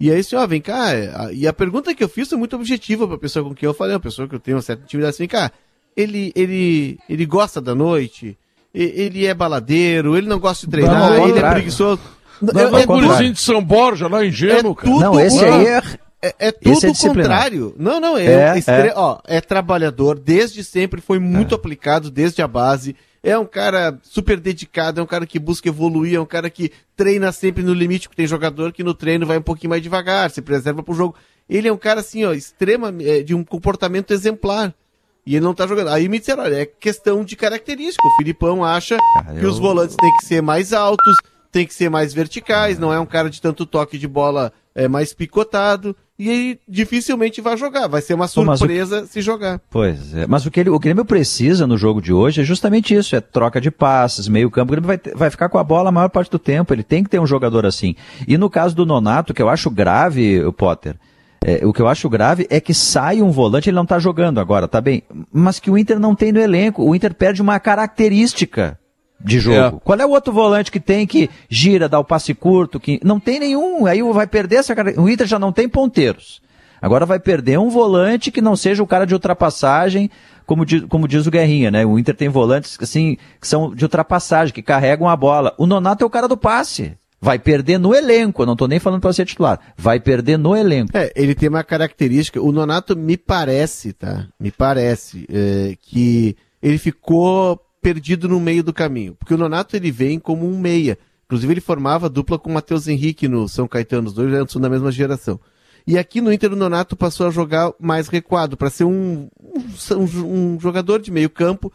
[0.00, 2.56] E aí, assim, ó, vem cá, é, e a pergunta que eu fiz foi muito
[2.56, 5.14] objetiva pra pessoa com quem eu falei, uma pessoa que eu tenho uma certa intimidade,
[5.14, 5.52] assim, cá,
[5.96, 8.36] ele, ele, ele gosta da noite,
[8.74, 11.54] ele é baladeiro, ele não gosta de treinar, Não, ele é contrário.
[11.56, 12.00] preguiçoso.
[12.40, 14.90] Não, É- não, é é gurizinho de São Borja, lá ingênuo, é cara.
[14.92, 15.82] tudo Não, esse aí é...
[16.22, 17.74] é, é tudo é o contrário.
[17.78, 18.92] Não, não, é, É, estre- é.
[18.96, 22.96] Ó, é trabalhador, desde sempre foi muito aplicado, desde a base.
[23.22, 26.72] É um cara super dedicado, é um cara que busca evoluir, é um cara que
[26.96, 30.30] treina sempre no limite, porque tem jogador que no treino vai um pouquinho mais devagar,
[30.30, 31.14] se preserva pro jogo.
[31.48, 34.74] Ele é um cara assim, ó, extrema, é, de um comportamento exemplar.
[35.24, 35.88] E ele não tá jogando.
[35.88, 38.04] Aí me disseram, olha, é questão de característica.
[38.08, 41.16] O Filipão acha Cara, que eu- os volantes têm que ser mais altos,
[41.52, 44.88] tem que ser mais verticais, não é um cara de tanto toque de bola é,
[44.88, 45.94] mais picotado.
[46.24, 47.88] E dificilmente vai jogar.
[47.88, 49.60] Vai ser uma mas o- surpresa se jogar.
[49.70, 52.94] Pois é, mas o que ele, o Grêmio precisa no jogo de hoje é justamente
[52.94, 55.88] isso, é troca de passes, meio campo, o Grêmio vai, vai ficar com a bola
[55.88, 57.96] a maior parte do tempo, ele tem que ter um jogador assim.
[58.28, 60.94] E no caso do Nonato, que eu acho grave, o Potter,
[61.44, 64.38] É, o que eu acho grave é que sai um volante, ele não tá jogando
[64.38, 65.02] agora, tá bem,
[65.32, 66.84] mas que o Inter não tem no elenco.
[66.84, 68.78] O Inter perde uma característica
[69.24, 69.76] de jogo.
[69.76, 69.80] É.
[69.84, 73.20] Qual é o outro volante que tem que gira, dá o passe curto, que não
[73.20, 76.40] tem nenhum, aí vai perder essa cara- o Inter já não tem ponteiros.
[76.80, 80.10] Agora vai perder um volante que não seja o cara de ultrapassagem,
[80.44, 81.86] como diz, como diz o Guerrinha, né?
[81.86, 85.54] O Inter tem volantes assim, que são de ultrapassagem, que carregam a bola.
[85.56, 86.94] O Nonato é o cara do passe.
[87.24, 89.60] Vai perder no elenco, eu não tô nem falando para ser titular.
[89.76, 90.90] Vai perder no elenco.
[90.92, 92.42] É, ele tem uma característica.
[92.42, 94.26] O Nonato me parece, tá?
[94.40, 99.14] Me parece é, que ele ficou perdido no meio do caminho.
[99.18, 100.96] Porque o Nonato ele vem como um meia.
[101.26, 104.08] Inclusive ele formava dupla com o Matheus Henrique no São Caetano.
[104.08, 105.40] Os dois eram da mesma geração.
[105.86, 109.28] E aqui no Inter o Nonato passou a jogar mais recuado, para ser um,
[109.90, 111.72] um, um jogador de meio campo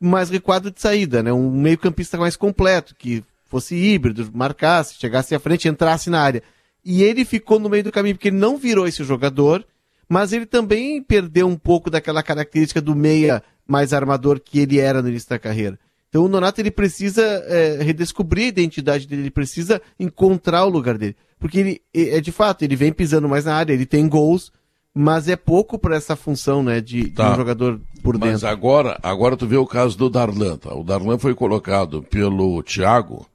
[0.00, 1.32] mais recuado de saída, né?
[1.32, 6.42] Um meio campista mais completo, que fosse híbrido, marcasse, chegasse à frente, entrasse na área.
[6.84, 9.64] E ele ficou no meio do caminho, porque ele não virou esse jogador,
[10.08, 15.02] mas ele também perdeu um pouco daquela característica do meia mais armador que ele era
[15.02, 15.78] no início da carreira.
[16.08, 20.96] Então o Nonato ele precisa é, redescobrir a identidade dele, ele precisa encontrar o lugar
[20.96, 21.14] dele.
[21.38, 24.50] Porque ele, é de fato, ele vem pisando mais na área, ele tem gols,
[24.94, 27.26] mas é pouco para essa função, né, de, Tá.
[27.28, 28.48] de um jogador por Mas dentro.
[28.48, 30.56] agora, agora tu vê o caso do Darlan.
[30.56, 30.74] Tá?
[30.74, 33.26] O Darlan foi colocado pelo Thiago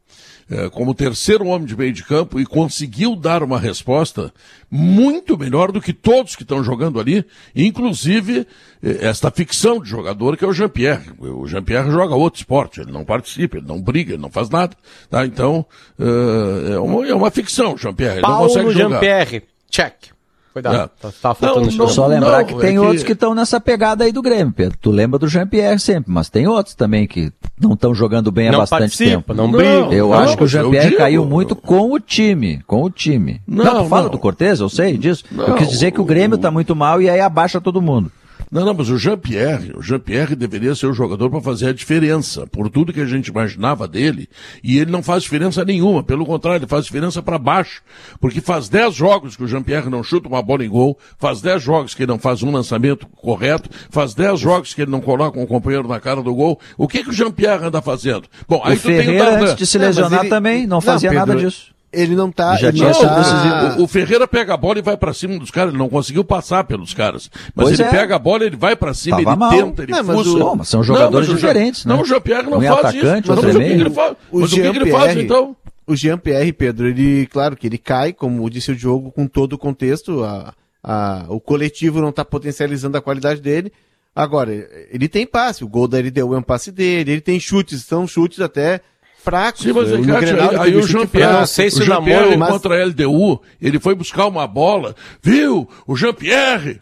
[0.71, 4.33] como terceiro homem de meio de campo e conseguiu dar uma resposta
[4.69, 7.25] muito melhor do que todos que estão jogando ali,
[7.55, 8.47] inclusive
[8.81, 11.11] eh, esta ficção de jogador que é o Jean-Pierre.
[11.19, 14.75] O Jean-Pierre joga outro esporte, ele não participa, ele não briga, ele não faz nada.
[15.09, 15.25] Tá?
[15.25, 15.65] Então,
[15.99, 18.21] eh, é, uma, é uma ficção, Jean-Pierre.
[18.21, 18.71] Paulo.
[18.71, 19.43] Jean-Pierre.
[19.69, 20.12] Check.
[20.53, 20.75] Cuidado.
[20.75, 20.89] É.
[21.01, 23.59] Tá- faltando Não, não, Só lembrar não, que é tem que- outros que estão nessa
[23.59, 24.77] pegada aí do Grêmio, Pedro.
[24.79, 28.51] Tu lembra do Jean-Pierre sempre, mas tem outros também que não estão jogando bem há
[28.51, 29.33] Não bastante participa, tempo.
[29.33, 29.93] não Não, briga.
[29.95, 33.41] Eu Não, acho que o Jean-Pierre caiu muito com o time, com o time.
[33.47, 34.09] Não, Não, tu fala não.
[34.11, 35.23] do Cortez, eu sei disso.
[35.31, 38.11] eu Não, quis dizer que o Grêmio tá muito mal e aí abaixa todo mundo.
[38.51, 42.45] Não, não, mas o Jean-Pierre, o Jean-Pierre deveria ser o jogador para fazer a diferença,
[42.47, 44.29] por tudo que a gente imaginava dele,
[44.63, 47.81] e ele não faz diferença nenhuma, pelo contrário, ele faz diferença para baixo,
[48.19, 51.61] porque faz 10 jogos que o Jean-Pierre não chuta uma bola em gol, faz 10
[51.63, 55.39] jogos que ele não faz um lançamento correto, faz 10 jogos que ele não coloca
[55.39, 56.59] um companheiro na cara do gol.
[56.77, 58.23] O que que o Jean-Pierre anda fazendo?
[58.47, 59.41] Bom, aí o tu tem o Ferreira, Darlan.
[59.43, 61.72] antes de se Não, lesionar ele- também, não Não, fazia Pedro, nada disso.
[61.93, 62.55] Ele não tá.
[62.57, 63.75] Já ele tinha não tá-.
[63.79, 65.69] O, o Ferreira pega a bola e vai pra cima dos caras.
[65.69, 67.29] Ele não conseguiu passar pelos caras.
[67.55, 67.91] Mas Pois ele é.
[67.91, 69.49] pega a bola, ele vai pra cima, Tava ele mal.
[69.51, 71.93] tenta, ele Não, mas o- Bom, mas são jogadores mas o Jean- diferentes, né?
[71.93, 73.11] Não, o Jean-Pierre não Um é faz atacante, isso.
[73.27, 74.15] Mas outro o que, ele faz?
[74.31, 75.55] O Mas o que, ele faz, então?
[75.85, 79.57] O Jean-Pierre, Pedro, ele, claro que ele cai, como disse o Diogo, com todo o
[79.57, 83.71] contexto, a, a- o coletivo não está potencializando a qualidade dele.
[84.15, 84.53] Agora,
[84.91, 88.07] ele tem passe, o gol da LDU é um passe dele, ele tem chutes, são
[88.07, 88.79] chutes até
[89.24, 89.61] fracos.
[89.63, 91.39] Sim, mas No Cátia, Grenal ele aí, aí o Jean-Pierre, fraco.
[91.39, 94.45] não sei se o o Jean-Pierre namoro- mas- contra a LDU, ele foi buscar uma
[94.45, 95.67] bola, viu?
[95.88, 96.82] O Jean-Pierre,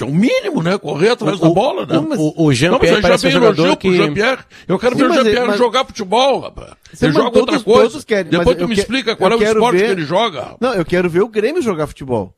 [0.00, 0.78] é o mínimo, né?
[0.78, 1.98] Correr atrás O- da bola, né?
[1.98, 4.38] o- o- o Jean-Pierre Não, mas aí parece já um jogador que- Jean-Pierre.
[4.68, 6.68] Eu quero Sim, ver o mas Jean-Pierre mas- jogar futebol, rapaz.
[6.92, 7.90] Sim, Ele mas joga outra todos- coisa.
[7.90, 9.92] todos querem, Depois mas tu me que- explica qual eu é o esporte ver- que
[9.92, 10.54] ele joga.
[10.60, 12.34] Não, eu quero ver o Grêmio jogar futebol.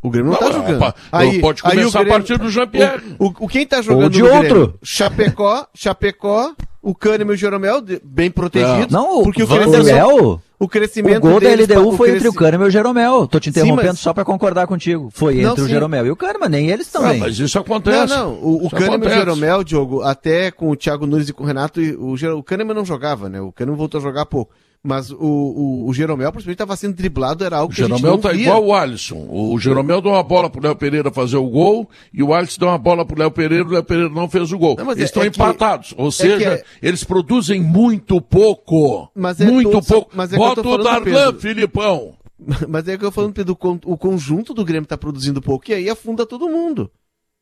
[0.00, 0.76] O Grêmio não, Não, tá jogando.
[0.76, 0.94] opa,
[1.40, 3.02] pode começar a partir do Jean-Pierre.
[3.18, 4.38] O, o- o- quem tá jogando Ou de Grêmio?
[4.60, 4.78] outro.
[4.82, 6.52] Chapecó, Chapecó,
[6.82, 8.92] o Kahneman e o Jeromel, bem protegidos.
[8.92, 12.28] Não, o porque o crescimento, Léo, o crescimento o gol da LDU o foi entre
[12.28, 13.26] o Kahneman e o Jeromel.
[13.28, 15.08] Tô te interrompendo mas- só pra concordar contigo.
[15.12, 15.70] Foi Não, entre o sim.
[15.72, 17.20] Jeromel e o Kahneman, nem eles Ah, também.
[17.20, 18.14] mas isso Não, acontece.
[18.14, 18.34] não.
[18.34, 19.16] O, o Isso Kahneman e o acontece.
[19.16, 22.84] Jeromel, Diogo, até com o Thiago Nunes e com o Renato, o, o Kahneman não
[22.84, 23.40] jogava, né?
[23.40, 24.52] O Kahneman voltou a jogar pouco.
[24.84, 27.96] Mas o, o, o Jeromel, principalmente, estava sendo driblado, era algo O que a gente
[27.98, 28.42] Jeromel não tá via.
[28.42, 29.26] igual o Alisson.
[29.30, 32.68] O Jeromel deu uma bola pro Léo Pereira fazer o gol e o Alisson deu
[32.68, 34.74] uma bola pro Léo Pereira e o Léo Pereira não fez o gol.
[34.76, 35.94] Não, eles é- estão é que- empatados.
[35.96, 39.08] Ou é seja, que é- eles produzem muito pouco.
[39.14, 40.20] Mas é muito todos- pouco.
[40.20, 41.34] é que Bota o Darlan.
[41.38, 42.14] Filipão.
[42.68, 45.40] Mas é que eu tô falando, Pedro, o con- o conjunto do Grêmio tá produzindo
[45.40, 46.90] pouco, e aí afunda todo mundo.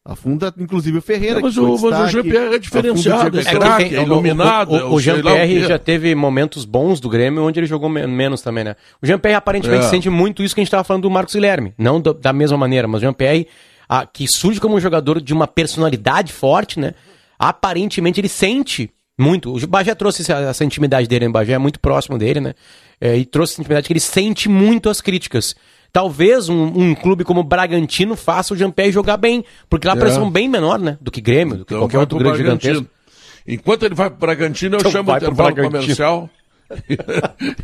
[0.03, 1.34] Afunda, inclusive, o Ferreira.
[1.36, 4.86] Não, mas o- mas o Jean-Pierre é diferenciado, é craque, é iluminado, O, é o,
[4.86, 8.40] o o o Jean-Pierre já teve momentos bons do Grêmio onde ele jogou me- menos
[8.40, 8.76] também, né?
[9.03, 9.88] O Jean-Pierre aparentemente É.
[9.88, 11.74] sente muito isso que a gente tava falando do Marcos Guilherme.
[11.76, 13.46] Não do- da mesma maneira, mas o Jean-Pierre,
[13.86, 16.94] ah, que surge como um jogador de uma personalidade forte, né?
[17.38, 19.55] Aparentemente ele sente muito.
[19.55, 21.28] O Bagé trouxe essa, essa intimidade dele, né?
[21.28, 22.55] O Bagé é muito próximo dele, né?
[22.98, 25.55] É, e trouxe essa intimidade que ele sente muito as críticas.
[25.93, 29.97] Talvez um, um clube como o Bragantino faça o Jean-Pierre jogar bem, porque lá a
[29.97, 30.01] É.
[30.01, 30.97] pressão bem menor, né?
[31.01, 32.74] Do que Grêmio, do que Então qualquer outro grande Bragantino.
[32.74, 33.01] gigantesco.
[33.47, 36.30] Enquanto ele vai pro Bragantino, eu Então chamo o intervalo comercial.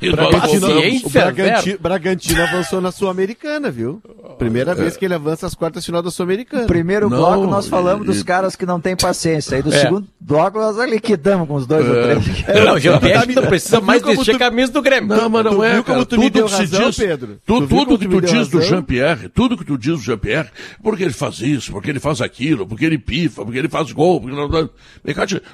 [0.01, 0.67] E Bragantino,
[1.05, 4.03] o Bragantino, Bragantino avançou na Sul-Americana, viu?
[4.39, 6.67] Primeira vez que ele avança às quartas de final da Sul-Americana.
[6.67, 9.57] Primeiro Não, bloco nós falamos e- dos caras que não têm paciência.
[9.57, 9.81] Aí do É.
[9.81, 12.65] segundo bloco nós liquidamos com os dois ou três.
[12.65, 15.17] Não, o Jean-Pierre não precisa mais como vestir tu- a camisa do Grêmio.
[15.17, 17.39] Não, mas não Tu é, viu como tu me tudo deu razão, diz, Pedro?
[17.47, 18.61] Tu, tudo que tu diz do?
[18.63, 20.49] Jean-Pierre, tudo que tu diz do Jean-Pierre,
[20.83, 24.21] porque ele faz isso, porque ele faz aquilo, porque ele pifa, porque ele faz gol.
[24.21, 24.71] Porque não, não.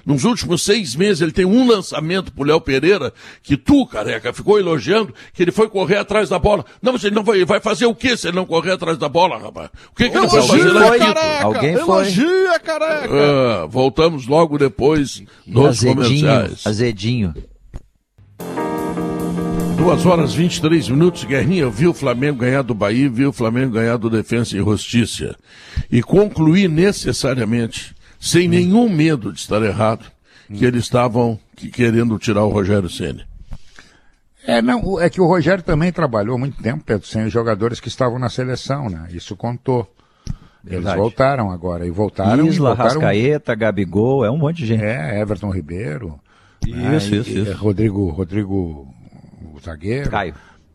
[0.07, 3.13] Nos últimos seis meses ele tem um lançamento pro Léo Pereira
[3.43, 6.65] que tu, careca, ficou elogiando que ele foi correr atrás da bola.
[6.81, 9.09] Não, mas ele não vai, vai fazer o que se ele não correr atrás da
[9.09, 9.69] bola, rapaz?
[9.91, 10.87] O que, que ele Elogio, fazer lá?
[10.89, 10.99] foi.
[10.99, 11.45] careca!
[11.45, 12.03] Alguém foi.
[12.07, 13.09] Elogia, careca!
[13.15, 16.67] Ah, voltamos logo depois dos Azedinho, comerciais.
[16.67, 17.35] azedinho.
[19.77, 23.73] Duas horas 23 minutos, Guerrinha, eu vi o Flamengo ganhar do Bahia, vi o Flamengo
[23.73, 25.35] ganhar do Defensa e Justiça.
[25.91, 30.05] E concluí necessariamente, sem nenhum medo de estar errado,
[30.55, 33.25] que eles estavam que- querendo tirar o Rogério Ceni.
[34.47, 37.89] É, não, é que o Rogério também trabalhou muito tempo, Pedro, sem os jogadores que
[37.89, 39.07] estavam na seleção, né?
[39.11, 39.89] Isso contou.
[40.65, 40.97] Eles Verdade.
[40.99, 42.45] voltaram agora, e voltaram...
[42.45, 44.85] e Isla, voltaram, Rascaeta, Gabigol, é um monte de gente.
[44.85, 46.21] É, Everton Ribeiro.
[46.67, 46.97] Isso, né?
[46.97, 47.57] isso, E- e isso.
[47.57, 48.89] Rodrigo, Rodrigo,
[49.55, 50.09] o zagueiro.
[50.11, 50.35] Caio.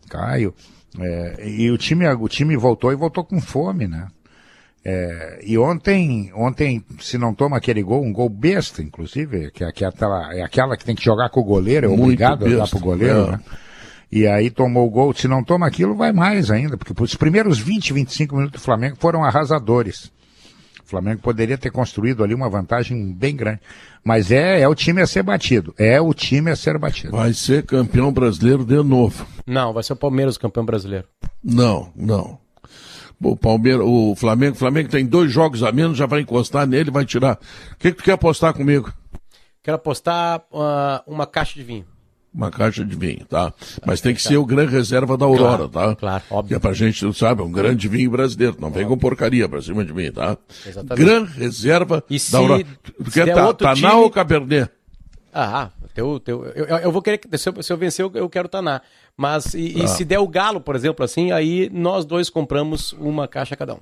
[0.10, 0.54] Caio.
[1.00, 4.08] É, e o time, o time voltou e voltou com fome, né?
[4.84, 9.68] É, e ontem, ontem, se não toma aquele gol, um gol besta, inclusive, que é
[9.68, 12.78] aquela, é aquela que tem que jogar com o goleiro, é obrigado a dar besta,
[12.78, 13.32] pro goleiro, é.
[13.32, 13.40] né?
[14.10, 17.60] E aí tomou o gol, se não toma aquilo, vai mais ainda, porque os primeiros
[17.60, 20.10] 20, 25 minutos do Flamengo foram arrasadores.
[20.88, 23.60] O Flamengo poderia ter construído ali uma vantagem bem grande.
[24.06, 25.76] Mas é, é o time a ser batido.
[25.78, 27.12] É o time a ser batido.
[27.12, 29.28] Vai ser campeão brasileiro de novo.
[29.46, 31.06] Não, vai ser o Palmeiras o campeão brasileiro.
[31.44, 32.40] Não, não.
[33.22, 36.92] O Palmeiras, o Flamengo, o Flamengo tem dois jogos a menos, já vai encostar nele,
[36.92, 37.40] vai tirar.
[37.72, 38.94] O que, que tu quer apostar comigo?
[39.64, 41.86] Quero apostar ah, uma caixa de vinho.
[42.34, 43.52] Uma caixa de vinho, tá?
[43.84, 45.96] Mas tem que ser o grande reserva da Aurora, Claro, tá?
[45.96, 46.50] claro, óbvio.
[46.50, 48.56] Que é pra gente, tu sabe, um grande vinho brasileiro.
[48.60, 50.38] Não vem com porcaria pra cima de mim, tá?
[50.64, 51.04] Exatamente.
[51.04, 52.64] Grande reserva E da Aurora.
[53.06, 54.70] Se quer der ta, outro Taná time- ou Cabernet?
[55.34, 58.12] Ah, teu, teu, eu, eu- eu vou querer, que- se eu, se eu vencer, eu,
[58.14, 58.82] eu quero Taná.
[59.18, 59.84] Mas e, Ah.
[59.84, 63.74] e se der o Galo, por exemplo, assim, aí nós dois compramos uma caixa cada
[63.74, 63.80] um.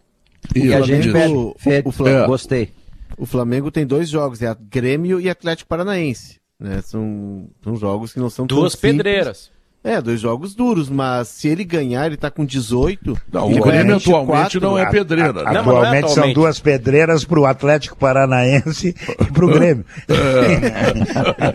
[0.55, 2.27] E E a gente o- Fe- o Flamengo- É.
[2.27, 2.71] Gostei.
[3.17, 6.39] O Flamengo tem dois jogos, é Grêmio e Atlético Paranaense.
[6.59, 6.81] Né?
[6.81, 8.91] São, são jogos que não são tão Duas simples.
[8.93, 9.51] pedreiras.
[9.87, 13.15] É, dois jogos duros, mas se ele ganhar, ele tá com 18.
[13.31, 14.23] Não, o Grêmio 24.
[14.23, 15.31] atualmente não é pedreira.
[15.31, 15.43] né?
[15.43, 16.33] Não, mas não é atualmente são atualmente.
[16.35, 19.85] duas pedreiras pro Atlético Paranaense e pro Grêmio.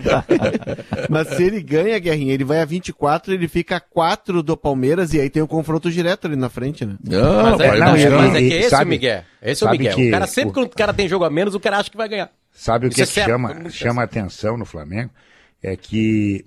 [1.08, 5.12] Mas se ele ganha, Guerrinha, ele vai a 24, ele fica a 4 do Palmeiras
[5.12, 6.94] e aí tem um confronto direto ali na frente, né?
[7.02, 7.86] Não, Mas é, não,
[8.18, 9.22] mas, é que esse sabe- é o Miguel.
[9.42, 9.94] Esse é o Miguel.
[9.96, 11.90] que o cara sempre o- quando o cara tem jogo a menos, o cara acha
[11.90, 12.30] que vai ganhar.
[12.52, 15.10] Sabe o que, é que chama, chama atenção no Flamengo?
[15.62, 16.44] É que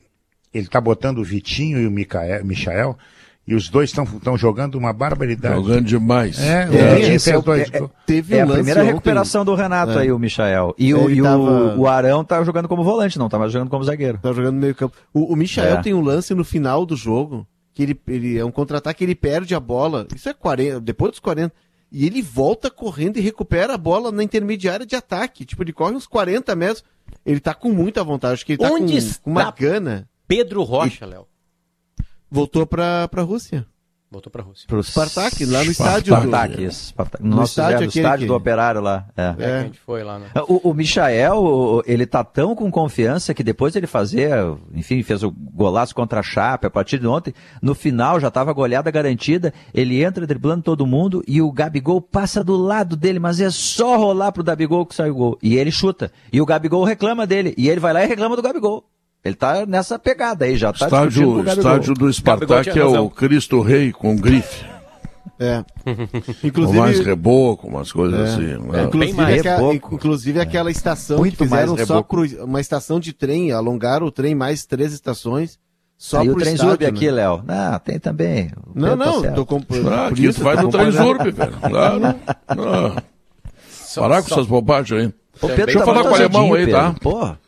[0.54, 2.98] ele tá botando o Vitinho e o Michael
[3.46, 5.56] e os dois estão jogando uma barbaridade.
[5.56, 6.40] Jogando demais.
[6.40, 7.90] É, o É, Vitinho esse fez é o- dois é-.
[8.06, 10.04] Teve É um a primeira ontem- recuperação do Renato É.
[10.04, 10.74] aí, o Michael.
[10.78, 13.70] E, o, e o- tava- o Arão tá jogando como volante, não tá mais jogando
[13.70, 14.18] como zagueiro.
[14.22, 14.96] Tá jogando no meio campo.
[15.14, 15.82] O, o Michael É.
[15.82, 19.54] tem um lance no final do jogo, que ele, ele é um contra-ataque, ele perde
[19.56, 20.08] a bola.
[20.16, 21.54] Isso é 40, depois dos 40.
[21.92, 25.44] E ele volta correndo e recupera a bola na intermediária de ataque.
[25.46, 26.84] Tipo, ele corre uns 40 metros.
[27.26, 28.34] Ele tá com muita vontade.
[28.36, 29.22] Acho que ele tá Onde com, está?
[29.22, 30.08] com uma gana.
[30.28, 31.28] Pedro Rocha, Léo.
[32.30, 33.66] Voltou pra, pra Rússia.
[34.10, 34.68] Voltou pra Rússia.
[34.68, 36.22] Pro Spartak, lá no estádio do...
[36.22, 36.86] Spartak, isso.
[36.90, 37.24] Spartak.
[37.24, 39.08] No, No nosso estádio aquele estádio que- do Operário lá.
[39.18, 39.24] É.
[39.30, 40.28] É, que a gente foi lá, né?
[40.48, 44.30] O, o Michael, o- ele tá tão com confiança que depois dele fazer,
[44.72, 48.54] enfim, fez o golaço contra a Chape a partir de ontem, no final já tava
[48.54, 53.40] goleada garantida, ele entra driblando todo mundo e o Gabigol passa do lado dele, mas
[53.42, 55.40] é só rolar pro Gabigol que sai o gol.
[55.42, 56.12] E ele chuta.
[56.32, 57.56] E o Gabigol reclama dele.
[57.58, 58.86] E ele vai lá e reclama do Gabigol.
[59.24, 63.10] Ele tá nessa pegada aí, já tá Estádio, o estádio do Spartak é o.
[63.10, 64.66] Cristo Rei com grife.
[65.40, 65.64] É.
[65.84, 68.24] Com mais Inclusive, reboco, umas coisas É.
[68.34, 68.68] assim.
[68.72, 68.84] né?
[68.84, 69.40] inclusive, mais.
[69.40, 72.06] aquela, inclusive aquela estação Muito que fizeram mais só
[72.44, 75.58] uma estação de trem, alongaram o trem mais três estações
[75.98, 77.12] só Aí o pro Trenzurb estádio, aqui, né?
[77.14, 77.44] Léo.
[77.48, 78.52] Ah, tem também.
[78.68, 79.36] O Não, tá não, certo.
[79.36, 79.64] tô comp...
[79.72, 79.76] Ah,
[80.10, 80.70] por aqui isso tu vai tô no.
[80.70, 81.54] Transurb, velho.
[81.54, 82.02] Claro.
[83.96, 85.14] Ah, parar com essas bobagens aí.
[85.42, 86.82] O Pedro Deixa eu tá falar com o alemão aí, Pedro.
[86.82, 86.96] tá?
[87.00, 87.40] Porra.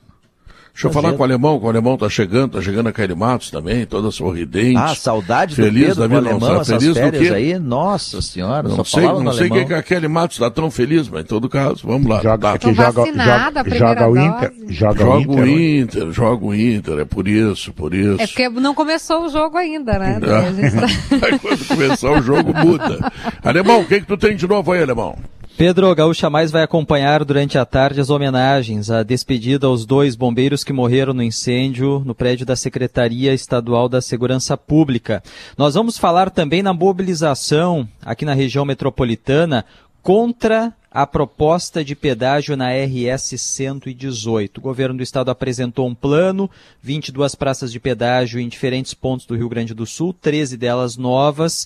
[0.76, 3.16] Deixa eu falar com o alemão, que o alemão tá chegando, tá chegando a Kelly
[3.16, 4.76] Matos também, toda sorridente.
[4.78, 7.34] Ah, saudade feliz do Pedro da com o vida, não alemão, Feliz do férias quê?
[7.34, 9.68] aí, nossa senhora, Não só sei, falava não sei alemão.
[9.68, 12.22] que a Kelly Matos tá tão feliz, mas em todo caso, vamos lá.
[12.22, 12.58] Joga, tá.
[12.58, 14.18] que Tô joga, joga, joga o.
[14.18, 14.52] Inter.
[14.68, 15.30] Joga o Joga Inter.
[15.38, 15.78] o hoje.
[15.80, 18.22] Inter, joga o Inter, é por isso, por isso.
[18.22, 20.20] É porque não começou o jogo ainda, né?
[20.24, 20.52] Ah.
[20.52, 20.88] Gente tá-
[21.26, 23.14] Aí quando começar o jogo, muda.
[23.42, 25.18] Alemão, o que que tu tem de novo aí, Alemão?
[25.58, 30.66] Pedro Gaúcha Mais vai acompanhar durante a tarde as homenagens, a despedida aos dois bombeiros
[30.66, 35.24] que morreram no incêndio no prédio da Secretaria Estadual da Segurança Pública.
[35.58, 39.64] Nós vamos falar também na mobilização aqui na região metropolitana
[40.04, 44.58] contra a proposta de pedágio na RS 118.
[44.58, 46.52] O governo do estado apresentou um plano,
[46.82, 51.66] 22 praças de pedágio em diferentes pontos do Rio Grande do Sul, 13 delas novas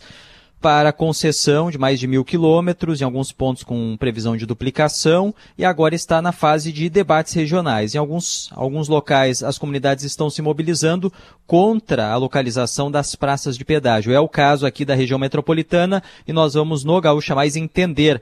[0.61, 5.64] para concessão de mais de mil quilômetros, em alguns pontos com previsão de duplicação, e
[5.64, 7.95] agora está na fase de debates regionais.
[7.95, 11.11] Em alguns, alguns locais, as comunidades estão se mobilizando
[11.48, 14.14] contra a localização das praças de pedágio.
[14.14, 18.22] É o caso aqui da região metropolitana, e nós vamos no Gaúcha Mais entender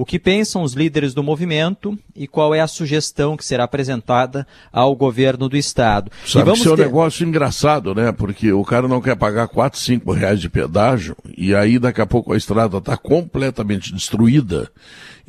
[0.00, 4.46] o que pensam os líderes do movimento e qual é a sugestão que será apresentada
[4.72, 6.10] ao governo do Estado.
[6.26, 6.84] Sabe isso é um ter...
[6.84, 8.10] negócio engraçado, né?
[8.10, 12.06] Porque o cara não quer pagar 4, 5 reais de pedágio e aí daqui a
[12.06, 14.70] pouco a estrada está completamente destruída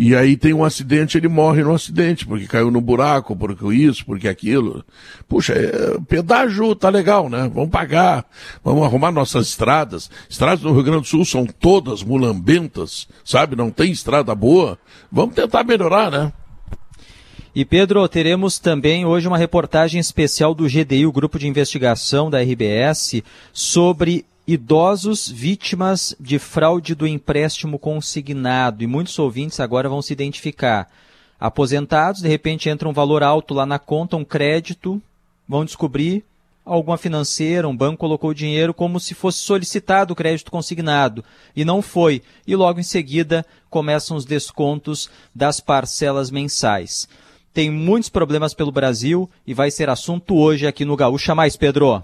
[0.03, 4.03] e aí tem um acidente, ele morre no acidente, porque caiu no buraco, porque isso,
[4.03, 4.84] porque aquilo.
[5.30, 7.48] Puxa, é, pedágio tá legal, né?
[7.53, 8.26] Vamos pagar,
[8.64, 10.10] vamos arrumar nossas estradas.
[10.28, 13.56] Estradas no Rio Grande do Sul são todas mulambentas, sabe?
[13.56, 14.76] Não tem estrada boa.
[15.11, 16.34] Vamos tentar melhorar, né?
[17.53, 22.41] E Pedro, teremos também hoje uma reportagem especial do GDI, o Grupo de Investigação da
[22.41, 23.22] RBS,
[23.53, 28.84] sobre idosos vítimas de fraude do empréstimo consignado.
[28.84, 30.90] E muitos ouvintes agora vão se identificar.
[31.40, 35.02] Aposentados, de repente entra um valor alto lá na conta, um crédito,
[35.48, 36.24] vão descobrir
[36.64, 41.24] alguma financeira, um banco colocou dinheiro como se fosse solicitado o crédito consignado
[41.56, 42.22] e não foi.
[42.46, 47.08] E logo em seguida começam os descontos das parcelas mensais.
[47.54, 52.04] Tem muitos problemas pelo Brasil e vai ser assunto hoje aqui no Gaúcha Mais, Pedro.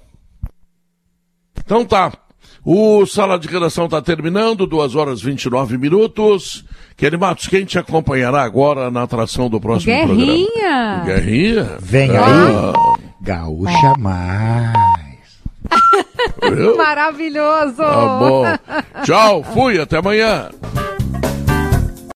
[1.57, 2.26] Então tá.
[2.69, 6.65] O Sala de Redação está terminando, 2 horas e 29 minutos.
[6.97, 10.47] Kelly Matos, quem te acompanhará agora na atração do próximo Guerrinha.
[10.47, 11.05] programa?
[11.05, 11.77] Guerrinha!
[11.79, 14.73] Vem Ah, aí, Gaúcha Mais.
[16.75, 17.77] Maravilhoso.
[17.77, 18.43] Tá bom.
[19.05, 20.49] Tchau, fui, até amanhã.